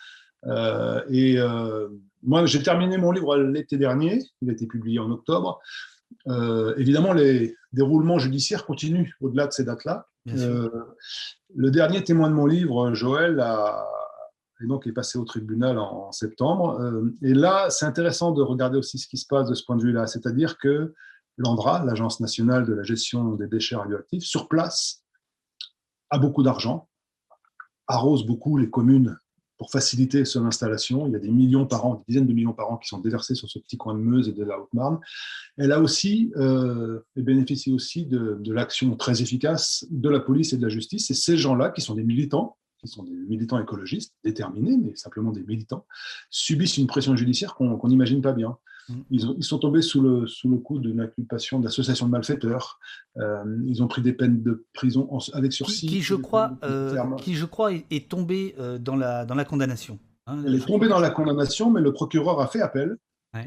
[0.46, 1.88] Euh, et euh,
[2.22, 5.60] moi, j'ai terminé mon livre l'été dernier, il a été publié en octobre.
[6.26, 10.06] Euh, évidemment, les déroulements judiciaires continuent au-delà de ces dates-là.
[10.26, 13.86] le dernier témoin de mon livre, Joël, a,
[14.62, 16.80] et donc est passé au tribunal en, septembre.
[17.22, 19.82] et là, c'est intéressant de regarder aussi ce qui se passe de ce point de
[19.82, 20.94] vue-là, c'est-à-dire que
[21.38, 25.04] l'ANDRA, l'Agence nationale de la gestion des déchets radioactifs, sur place,
[26.10, 26.88] a beaucoup d'argent,
[27.86, 29.18] arrose beaucoup les communes
[29.58, 31.06] pour faciliter son installation.
[31.06, 33.00] Il y a des millions par an, des dizaines de millions par an qui sont
[33.00, 35.00] déversés sur ce petit coin de Meuse et de la Haute-Marne.
[35.56, 40.62] Elle a aussi, euh, bénéficie aussi de, l'action très efficace de la police et de
[40.62, 41.10] la justice.
[41.10, 45.32] Et ces gens-là, qui sont des militants, qui sont des militants écologistes, déterminés, mais simplement
[45.32, 45.84] des militants,
[46.30, 48.56] subissent une pression judiciaire qu'on n'imagine pas bien.
[49.10, 52.78] Ils, sont tombés sous le, sous le coup d'une inculpation d'association de malfaiteurs.
[53.18, 55.86] Euh, ils ont pris des peines de prison avec sursis.
[55.86, 59.98] Qui, je crois, euh, qui, je crois, est, tombé euh, dans, la, dans la condamnation.
[60.26, 62.96] Hein, Elle est tombée dans la condamnation, mais le procureur a fait appel.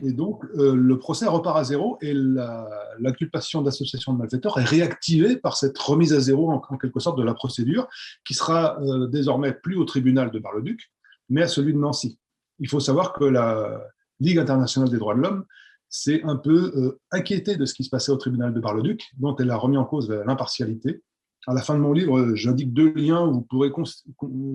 [0.03, 5.57] Et donc, le procès repart à zéro et l'inculpation d'association de malfaiteurs est réactivée par
[5.57, 7.89] cette remise à zéro, en, quelque sorte, de la procédure,
[8.23, 8.77] qui sera
[9.09, 10.91] désormais plus au tribunal de Bar-le-Duc,
[11.29, 12.19] mais à celui de Nancy.
[12.59, 13.81] Il faut savoir que la,
[14.22, 15.45] Ligue internationale des droits de l'homme
[15.89, 19.36] s'est un peu euh, inquiétée de ce qui se passait au tribunal de Bar-le-Duc, dont
[19.36, 21.03] elle a remis en cause l'impartialité.
[21.47, 23.72] À la fin de mon livre, euh, j'indique deux liens où vous pourrez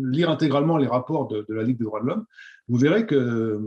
[0.05, 2.25] lire intégralement les rapports de, la Ligue des droits de l'homme.
[2.69, 3.61] Vous verrez que euh,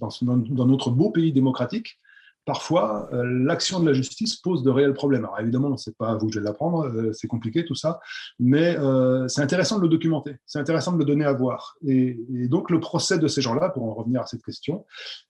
[0.00, 1.98] dans, notre beau pays démocratique,
[2.44, 5.24] parfois, euh, l'action de la justice pose de réels problèmes.
[5.24, 8.00] Alors évidemment, c'est pas à vous que je vais l'apprendre, euh, c'est compliqué tout ça,
[8.38, 11.76] mais euh, c'est intéressant de le documenter, c'est intéressant de le donner à voir.
[11.86, 12.18] Et,
[12.48, 14.84] donc le procès de ces gens-là, pour en revenir à cette question,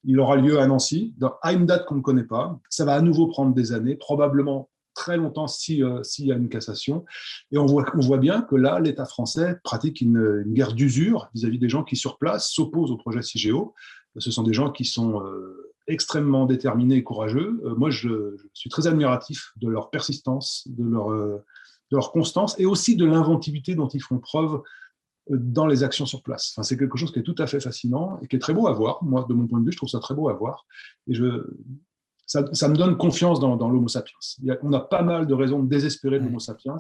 [0.05, 2.59] il aura lieu à Nancy, dans, à une date qu'on ne connaît pas.
[2.69, 7.05] Ça va à nouveau prendre des années, probablement très longtemps s'il y a une cassation.
[7.51, 11.59] Et on voit, on voit bien que là, l'État français pratique une, guerre d'usure vis-à-vis
[11.59, 13.75] des gens qui, sur place, s'opposent au projet CIGEO.
[14.19, 15.23] Ce sont des gens qui sont
[15.87, 17.61] extrêmement déterminés et courageux.
[17.65, 21.45] Euh, moi, je, suis très admiratif de leur persistance, de leur, euh,
[21.91, 24.63] de leur constance et aussi de l'inventivité dont ils font preuve
[25.31, 26.53] euh, dans les actions sur place.
[26.53, 28.67] Enfin, c'est quelque chose qui est tout à fait fascinant et qui est très beau
[28.67, 29.03] à voir.
[29.03, 30.67] Moi, de mon point de vue, je trouve ça très beau à voir.
[31.09, 31.45] Et je,
[32.27, 34.17] ça, ça me donne confiance dans, dans l'Homo sapiens.
[34.63, 36.77] on a pas mal de raisons de désespérer de l'Homo sapiens.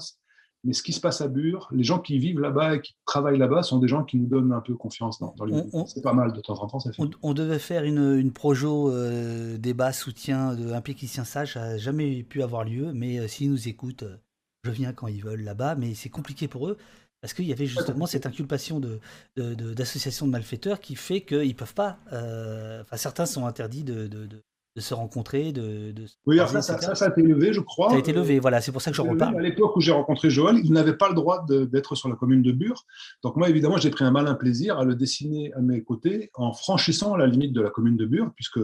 [0.65, 3.39] Mais ce qui se passe à Bure, les gens qui vivent là-bas et qui travaillent
[3.39, 6.33] là-bas sont des gens qui nous donnent un peu confiance dans, dans C'est pas mal
[6.33, 7.03] de temps en temps, ça fait.
[7.23, 12.23] On, devait faire une, une projo euh, débat soutien d'un péquicien sage, ça n'a jamais
[12.23, 14.17] pu avoir lieu, mais euh, s'ils nous écoutent, euh,
[14.63, 16.77] je viens quand ils veulent là-bas, mais c'est compliqué pour eux.
[17.21, 18.81] Parce qu'il y avait justement cette inculpation
[19.37, 21.99] d'associations de, de, malfaiteurs qui fait qu'ils ne peuvent pas.
[22.09, 24.09] Enfin, certains sont interdits de,
[24.75, 25.95] de se rencontrer, de,
[26.25, 27.91] oui, ça, ça, a été levé, je crois.
[27.91, 29.37] Ça a été levé, voilà, c'est pour ça que je reparle.
[29.37, 32.43] À l'époque où j'ai rencontré Joël, il n'avait pas le droit d'être sur la commune
[32.43, 32.87] de Bure.
[33.23, 36.55] Donc moi, évidemment, j'ai pris un malin plaisir à le dessiner à mes côtés en
[36.55, 38.61] franchissant la limite de la commune de Bure, puisque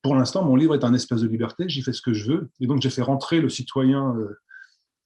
[0.00, 2.50] pour l'instant, mon livre est un espace de liberté, j'y fais ce que je veux.
[2.60, 4.38] Et donc j'ai fait rentrer le citoyen euh,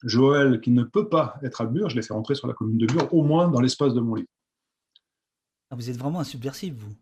[0.05, 2.79] Joël qui ne peut pas être à Bure, je l'ai fait rentrer sur la commune
[2.79, 4.29] de Bure, au moins dans l'espace de mon livre.
[5.71, 6.95] Ah, vous êtes vraiment un subversif, vous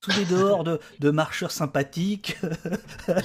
[0.00, 2.38] tous les dehors de, de marcheurs sympathiques,
[3.08, 3.20] à,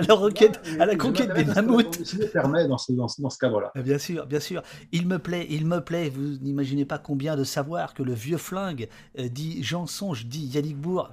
[0.00, 2.16] la, requête, à la conquête des mammouths.
[2.32, 3.72] permet dans ce, dans, ce cadre-là.
[3.76, 4.62] Bien sûr, bien sûr.
[4.92, 6.10] Il me plaît, il me plaît.
[6.10, 8.88] Vous n'imaginez pas combien de savoir que le vieux flingue,
[9.18, 11.10] euh, dit Jean Songe, dit Yannick Bourg,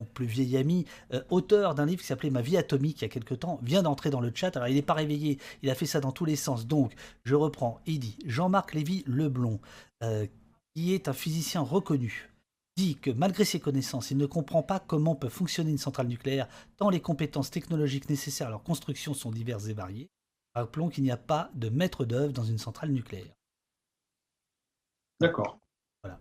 [0.00, 3.06] mon plus vieil ami, euh, auteur d'un livre qui s'appelait Ma vie atomique il y
[3.06, 4.56] a quelque temps, vient d'entrer dans le chat.
[4.56, 6.66] Alors il n'est pas réveillé, il a fait ça dans tous les sens.
[6.66, 6.92] Donc,
[7.24, 7.80] je reprends.
[7.86, 9.60] Il dit Jean-Marc Lévy Leblon,
[10.02, 10.26] euh,
[10.74, 12.29] qui est un physicien reconnu,
[12.76, 16.48] dit que malgré ses connaissances, il ne comprend pas comment peut fonctionner une centrale nucléaire,
[16.76, 20.10] tant les compétences technologiques nécessaires à leur construction sont diverses et variées.
[20.54, 23.34] Rappelons qu'il n'y a pas de maître d'œuvre dans une centrale nucléaire.
[25.20, 25.58] D'accord.
[26.02, 26.18] Voilà.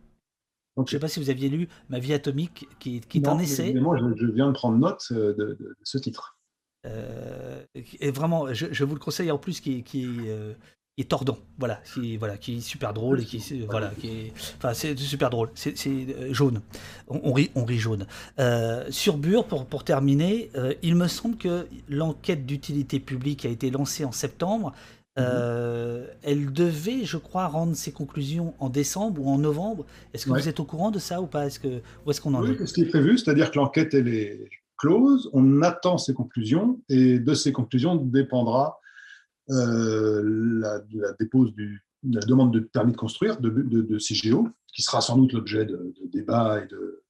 [0.78, 3.74] Je ne sais pas si vous aviez lu Ma vie atomique, qui, est un essai.
[3.74, 6.38] Moi, je, viens de prendre note euh, de, ce titre.
[6.86, 10.54] Euh, et vraiment, je, vous le conseille en plus, qui, qui est euh,
[11.02, 14.74] est tordant, voilà, qui, voilà, qui est super drôle et qui, voilà, qui est, enfin,
[14.74, 16.62] c'est super drôle, c'est euh, jaune,
[17.08, 18.06] on, rit, on rit jaune.
[18.40, 23.50] Euh, sur Bure, pour, pour terminer, euh, il me semble que l'enquête d'utilité publique a
[23.50, 24.74] été lancée en septembre.
[25.18, 25.26] Mhm.
[26.24, 29.86] elle devait, je crois, rendre ses conclusions en décembre ou en novembre.
[30.14, 31.48] Est-ce que vous êtes au courant de ça ou pas?
[31.48, 32.66] Est-ce que où est-ce qu'on en oui, est?
[32.66, 34.40] Ce qui est prévu, c'est-à-dire que l'enquête elle est
[34.78, 38.80] close, on attend ses conclusions et de ces conclusions dépendra
[39.50, 40.22] euh,
[40.62, 40.80] la,
[41.20, 45.66] dépose du, la demande de permis de construire de, CGO, qui sera sans doute l'objet
[45.66, 47.04] de, débats et de,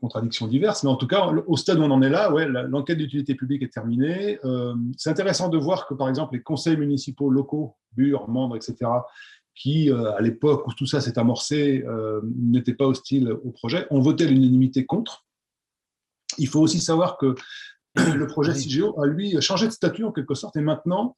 [0.00, 0.82] contradictions diverses.
[0.82, 3.62] Mais en tout cas, au stade où on en est là, ouais, l'enquête d'utilité publique
[3.62, 4.38] est terminée.
[4.44, 8.90] Euh, c'est intéressant de voir que, par exemple, les conseils municipaux locaux, Bure, membres, etc.,
[9.54, 11.84] qui, euh, à l'époque où tout ça s'est amorcé,
[12.36, 15.24] n'étaient pas hostiles au projet, ont voté à l'unanimité contre.
[16.38, 17.36] Il faut aussi savoir que
[17.96, 21.14] le projet CIGEO a, lui, changé de statut en quelque sorte, et maintenant,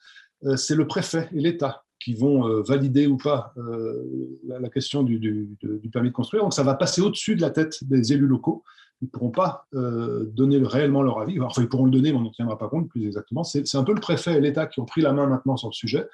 [0.57, 5.57] c'est le préfet et l'État qui vont euh, valider ou pas euh, la, question du,
[5.93, 6.43] permis de construire.
[6.43, 8.63] Donc ça va passer au-dessus de la tête des élus locaux.
[9.03, 11.41] Ils ne pourront pas euh, donner réellement leur avis.
[11.41, 13.45] Enfin, ils pourront le donner, mais on n'en tiendra pas compte plus exactement.
[13.45, 15.75] C'est un peu le préfet et l'État qui ont pris la main maintenant sur le
[15.75, 16.07] sujet.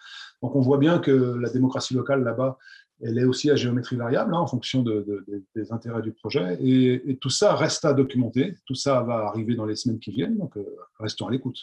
[0.42, 2.58] Donc on voit bien que la démocratie locale là-bas,
[3.02, 6.56] elle est aussi à géométrie variable hein, en fonction des intérêts du projet.
[6.60, 8.56] Et, tout ça reste à documenter.
[8.64, 10.38] Tout ça va arriver dans les semaines qui viennent.
[10.38, 10.54] Donc
[10.98, 11.58] restons à l'écoute.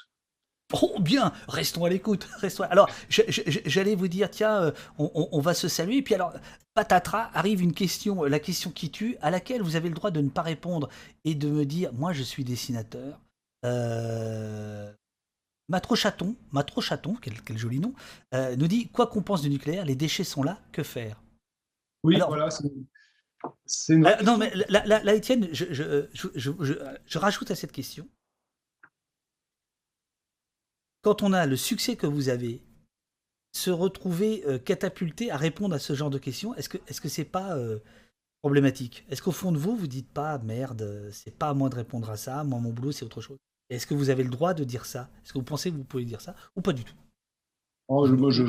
[0.74, 2.28] Oh bien, restons à l'écoute.
[2.40, 2.64] Restons...
[2.64, 5.98] Alors, j'allais vous dire, tiens, euh, on, va se saluer.
[5.98, 6.34] Et puis alors,
[6.76, 10.22] patatras, arrive une question, la question qui tue, à laquelle vous avez le droit de
[10.22, 10.90] ne pas répondre
[11.26, 13.20] et de me dire, moi je suis dessinateur.
[13.66, 14.92] Euh...
[15.70, 16.36] Matro Chaton,
[17.22, 17.94] quel, joli nom,
[18.34, 21.22] euh, nous dit, quoi qu'on pense du nucléaire, les déchets sont là, que faire?
[22.04, 22.68] Oui, voilà, c'est...
[23.90, 24.06] Une...
[24.06, 28.08] Euh, non, mais là, Étienne, je rajoute à cette question.
[31.02, 32.62] Quand on a le succès que vous avez,
[33.54, 37.10] se retrouver euh, catapulté à répondre à ce genre de questions, est-ce que est-ce que
[37.10, 37.80] c'est pas euh,
[38.42, 39.06] problématique?
[39.10, 42.10] Est-ce qu'au fond de vous, vous dites pas merde, c'est pas à moi de répondre
[42.10, 43.38] à ça, moi mon boulot c'est autre chose?
[43.70, 45.10] Est-ce que vous avez le droit de dire ça?
[45.24, 46.36] Est-ce que vous pensez que vous pouvez dire ça?
[46.56, 46.96] Ou pas du tout?
[47.90, 48.44] Oh, je, moi, je,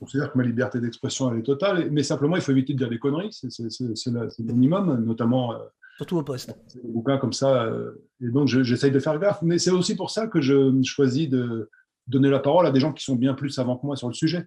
[0.00, 2.88] considère que ma liberté d'expression elle est totale, mais simplement il faut éviter de dire
[2.88, 5.52] des conneries, c'est le minimum, notamment.
[5.52, 5.58] Euh,
[5.98, 6.56] Surtout au poste.
[6.74, 7.64] Des bouquins comme ça.
[7.64, 7.92] Euh,
[8.22, 9.42] et donc, j'essaye de faire gaffe.
[9.42, 11.68] Mais c'est aussi pour ça que je choisis de
[12.06, 14.14] donner la parole à des gens qui sont bien plus savants que moi sur le
[14.14, 14.46] sujet.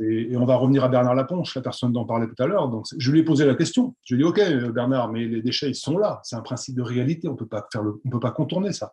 [0.00, 2.68] Et, on va revenir à Bernard Laponche, la personne dont on parlait tout à l'heure.
[2.68, 3.96] Donc, je lui ai posé la question.
[4.04, 6.20] Je lui ai dit, OK, Bernard, mais les déchets, ils sont là.
[6.22, 7.28] C'est un principe de réalité.
[7.28, 8.92] On ne peut pas contourner ça.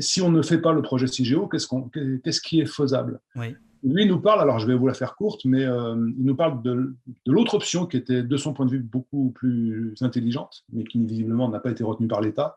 [0.00, 1.88] Si on ne fait pas le projet CIGEO, qu'est-ce, qu'on,
[2.22, 3.20] qu'est-ce qui est faisable?
[3.36, 3.54] Oui.
[3.82, 6.34] Lui il nous parle, alors je vais vous la faire courte, mais euh, il nous
[6.34, 6.96] parle de,
[7.26, 11.48] l'autre option qui était, de son point de vue, beaucoup plus intelligente, mais qui visiblement
[11.48, 12.56] n'a pas été retenue par l'État,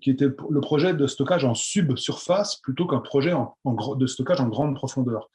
[0.00, 3.56] qui était le projet de stockage en subsurface plutôt qu'un projet en,
[3.96, 5.30] de stockage en grande profondeur.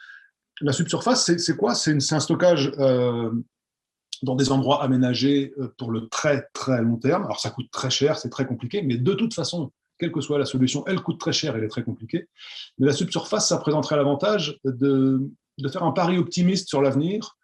[0.62, 1.76] La subsurface, c'est, quoi?
[1.76, 3.30] C'est, un stockage euh,
[4.24, 7.26] dans des endroits aménagés euh, pour le très très long terme.
[7.26, 10.40] Alors ça coûte très cher, c'est très compliqué, mais de toute façon, quelle que soit
[10.40, 12.28] la solution, elle coûte très cher, elle est très compliquée.
[12.78, 15.32] Mais la subsurface, ça présenterait l'avantage de,
[15.72, 17.38] faire un pari optimiste sur l'avenir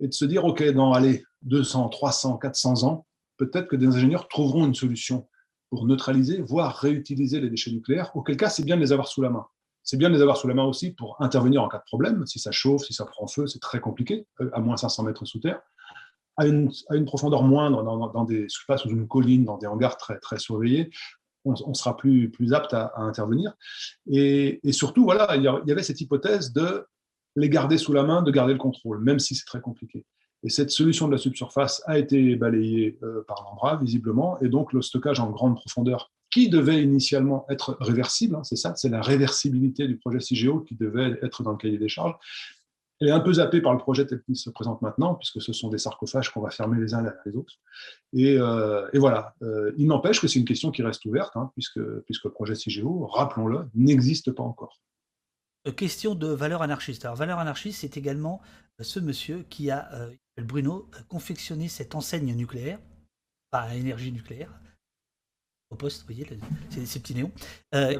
[0.00, 4.28] et de se dire, OK, dans allez, 200, 300, 400 ans, peut-être que des ingénieurs
[4.28, 5.28] trouveront une solution
[5.70, 9.22] pour neutraliser, voire réutiliser les déchets nucléaires, auquel cas c'est bien de les avoir sous
[9.22, 9.46] la main.
[9.84, 12.24] C'est bien de les avoir sous la main aussi pour intervenir en cas de problème.
[12.26, 15.24] Si ça chauffe, si ça prend feu, c'est très compliqué, euh, à moins 500 mètres
[15.24, 15.60] sous terre.
[16.36, 16.70] À une,
[17.04, 20.90] profondeur moindre, dans, dans des sous une colline, dans des hangars très surveillés,
[21.44, 23.52] on, sera plus, plus apte à, intervenir.
[24.10, 26.86] Et, surtout, voilà, il y avait cette hypothèse de
[27.36, 30.04] les garder sous la main, de garder le contrôle, même si c'est très compliqué.
[30.44, 34.72] Et cette solution de la subsurface a été balayée euh, par l'Ambra, visiblement, et donc
[34.72, 39.02] le stockage en grande profondeur, qui devait initialement être réversible, hein, c'est ça, c'est la
[39.02, 42.14] réversibilité du projet CIGEO qui devait être dans le cahier des charges,
[43.02, 45.52] elle est un peu zappée par le projet tel qu'il se présente maintenant, puisque ce
[45.52, 47.54] sont des sarcophages qu'on va fermer les uns les autres.
[48.12, 51.82] Et, euh, voilà, euh, il n'empêche que c'est une question qui reste ouverte, hein, puisque,
[52.04, 54.80] puisque le projet CIGEO, rappelons-le, n'existe pas encore.
[55.66, 57.04] Euh, question de valeur anarchiste.
[57.04, 58.40] Alors, valeur anarchiste, c'est également
[58.78, 59.90] ce monsieur qui a,
[60.38, 62.78] Bruno, confectionné cette enseigne nucléaire,
[63.50, 64.60] pas énergie nucléaire,
[65.72, 66.26] au poste, vous voyez,
[66.84, 67.32] ces, petits néons.
[67.74, 67.98] Euh,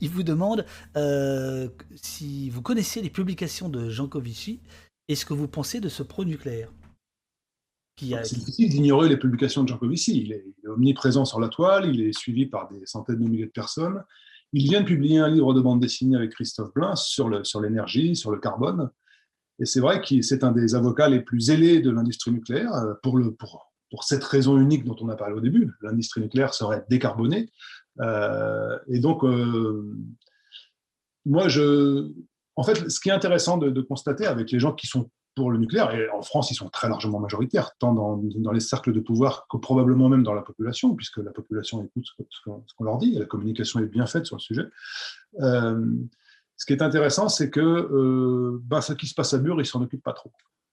[0.00, 0.64] il, vous demande
[0.96, 4.60] euh, si vous connaissez les publications de Jean Covici
[5.08, 6.72] et ce que vous pensez de ce pro-nucléaire.
[8.00, 10.22] C'est difficile d'ignorer les publications de Jean Covici.
[10.22, 13.50] Il est, omniprésent sur la toile, il est suivi par des centaines de milliers de
[13.50, 14.02] personnes.
[14.52, 18.22] Il vient de publier un livre de bande dessinée avec Christophe Blin sur l'énergie, sur,
[18.22, 18.90] sur le carbone.
[19.60, 22.94] Et c'est vrai que c'est un des avocats les plus zélés de l'industrie nucléaire euh,
[23.02, 26.54] pour, le, pour pour cette raison unique dont on a parlé au début, l'industrie nucléaire
[26.54, 27.48] serait décarbonée.
[28.00, 29.96] Euh, et donc, euh,
[31.24, 32.10] moi, je,
[32.56, 35.58] en fait, ce qui est intéressant de, constater avec les gens qui sont pour le
[35.58, 39.48] nucléaire, et en France, ils sont très largement majoritaires, tant dans, les cercles de pouvoir
[39.48, 43.18] que probablement même dans la population, puisque la population écoute ce qu'on leur dit, et
[43.18, 44.66] la communication est bien faite sur le sujet.
[45.40, 45.84] Euh,
[46.56, 49.82] ce qui est intéressant, c'est que ben, ce qui se passe à Bure, ils s'en
[49.82, 50.30] occupent pas trop.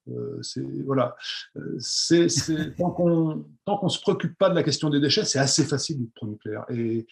[0.08, 0.40] Euh,
[0.84, 1.16] voilà,
[1.56, 2.26] euh, c'est
[2.76, 6.00] tant qu'on tant qu'on se préoccupe pas de la question des déchets, c'est assez facile
[6.00, 6.64] de pro nucléaire.
[6.70, 7.06] Et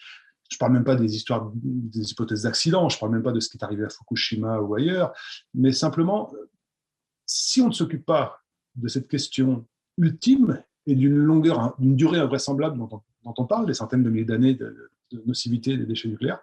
[0.49, 3.49] je parle même pas des histoires, des hypothèses d'accident, je parle même pas de ce
[3.49, 5.13] qui est arrivé à Fukushima ou ailleurs,
[5.53, 6.33] mais simplement,
[7.25, 8.41] si on ne s'occupe pas
[8.75, 9.65] de cette question
[9.97, 14.55] ultime et d'une longueur, d'une durée invraisemblable dont on, parle, des centaines de milliers d'années
[14.55, 14.91] de,
[15.25, 16.39] nocivité des déchets nucléaires,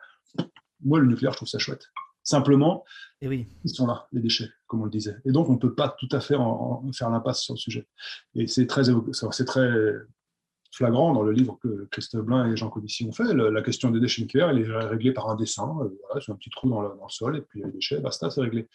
[0.82, 1.88] moi, le nucléaire, je trouve ça chouette.
[2.28, 2.84] Simplement,
[3.22, 3.46] et eh oui.
[3.64, 5.16] ils sont là, les déchets, comme on le disait.
[5.24, 7.88] Et donc, on ne peut pas tout à fait en, faire l'impasse sur le sujet.
[8.34, 8.82] Et c'est très,
[9.32, 9.66] c'est très
[10.70, 13.32] flagrant dans le livre que Christophe Blin et Jean Covici ont fait.
[13.32, 15.74] la question des déchets nucléaires, elle est réglée par un dessin.
[15.80, 17.98] Euh, voilà, c'est un petit trou dans le, dans le sol, et puis les déchets,
[17.98, 18.68] basta, c'est réglé.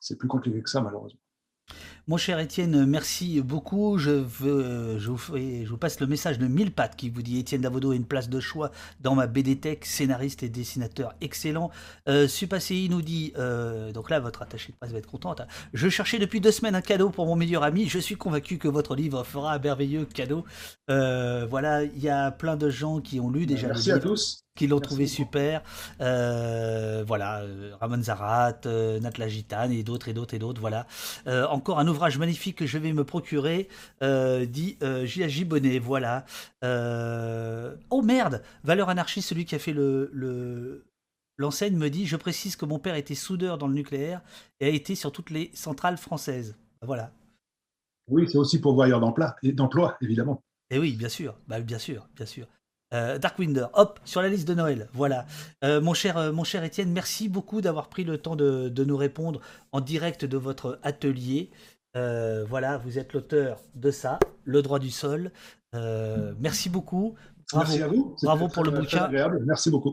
[0.00, 1.20] C'est plus compliqué que ça, malheureusement.
[2.06, 3.96] Mon cher Étienne, merci beaucoup.
[3.96, 7.38] Je, veux, je, vous, je vous passe le message de Mille Pattes qui vous dit
[7.38, 11.70] Étienne Davodo a une place de choix dans ma BD Tech, scénariste et dessinateur excellent.
[12.06, 12.28] Euh,
[12.90, 15.46] nous dit, euh, donc là votre attaché de presse va être contente, hein.
[15.72, 18.68] je cherchais depuis deux semaines un cadeau pour mon meilleur ami, je suis convaincu que
[18.68, 20.44] votre livre fera un merveilleux cadeau.
[20.90, 24.06] Euh, voilà, il y a plein de gens qui ont lu déjà Merci le livre.
[24.06, 25.62] à tous qui l'ont trouvé super.
[26.00, 30.60] Euh, voilà, euh, Ramon Zarat, euh, Natla Gitane et d'autres et d'autres et d'autres.
[30.60, 30.86] Voilà.
[31.50, 33.68] encore un ouvrage magnifique que je vais me procurer,
[34.00, 35.44] dit J.J.
[35.44, 35.78] Bonnet.
[35.78, 36.24] Voilà.
[36.62, 40.84] oh merde Valeur anarchiste, celui qui a fait le,
[41.36, 44.20] L'enseigne me dit Je précise que mon père était soudeur dans le nucléaire
[44.60, 46.56] et a été sur toutes les centrales françaises.
[46.82, 47.12] Voilà.
[48.08, 49.34] Oui, c'est aussi pour voir d'emploi,
[50.02, 50.42] évidemment.
[50.70, 52.46] Et oui, bien sûr, bah, bien sûr, bien sûr.
[52.94, 54.88] Euh, Darkwinder, hop, sur la liste de Noël.
[54.92, 55.26] Voilà.
[55.64, 58.96] Euh, mon, cher, euh, mon cher Étienne, merci beaucoup d'avoir pris le temps de, nous
[58.96, 59.40] répondre
[59.72, 61.50] en direct de votre atelier.
[61.94, 65.32] voilà, vous êtes l'auteur de ça, Le droit du sol.
[65.72, 67.14] merci beaucoup.
[67.54, 68.14] merci à vous.
[68.22, 69.10] Bravo pour le bouquin.
[69.44, 69.92] Merci beaucoup.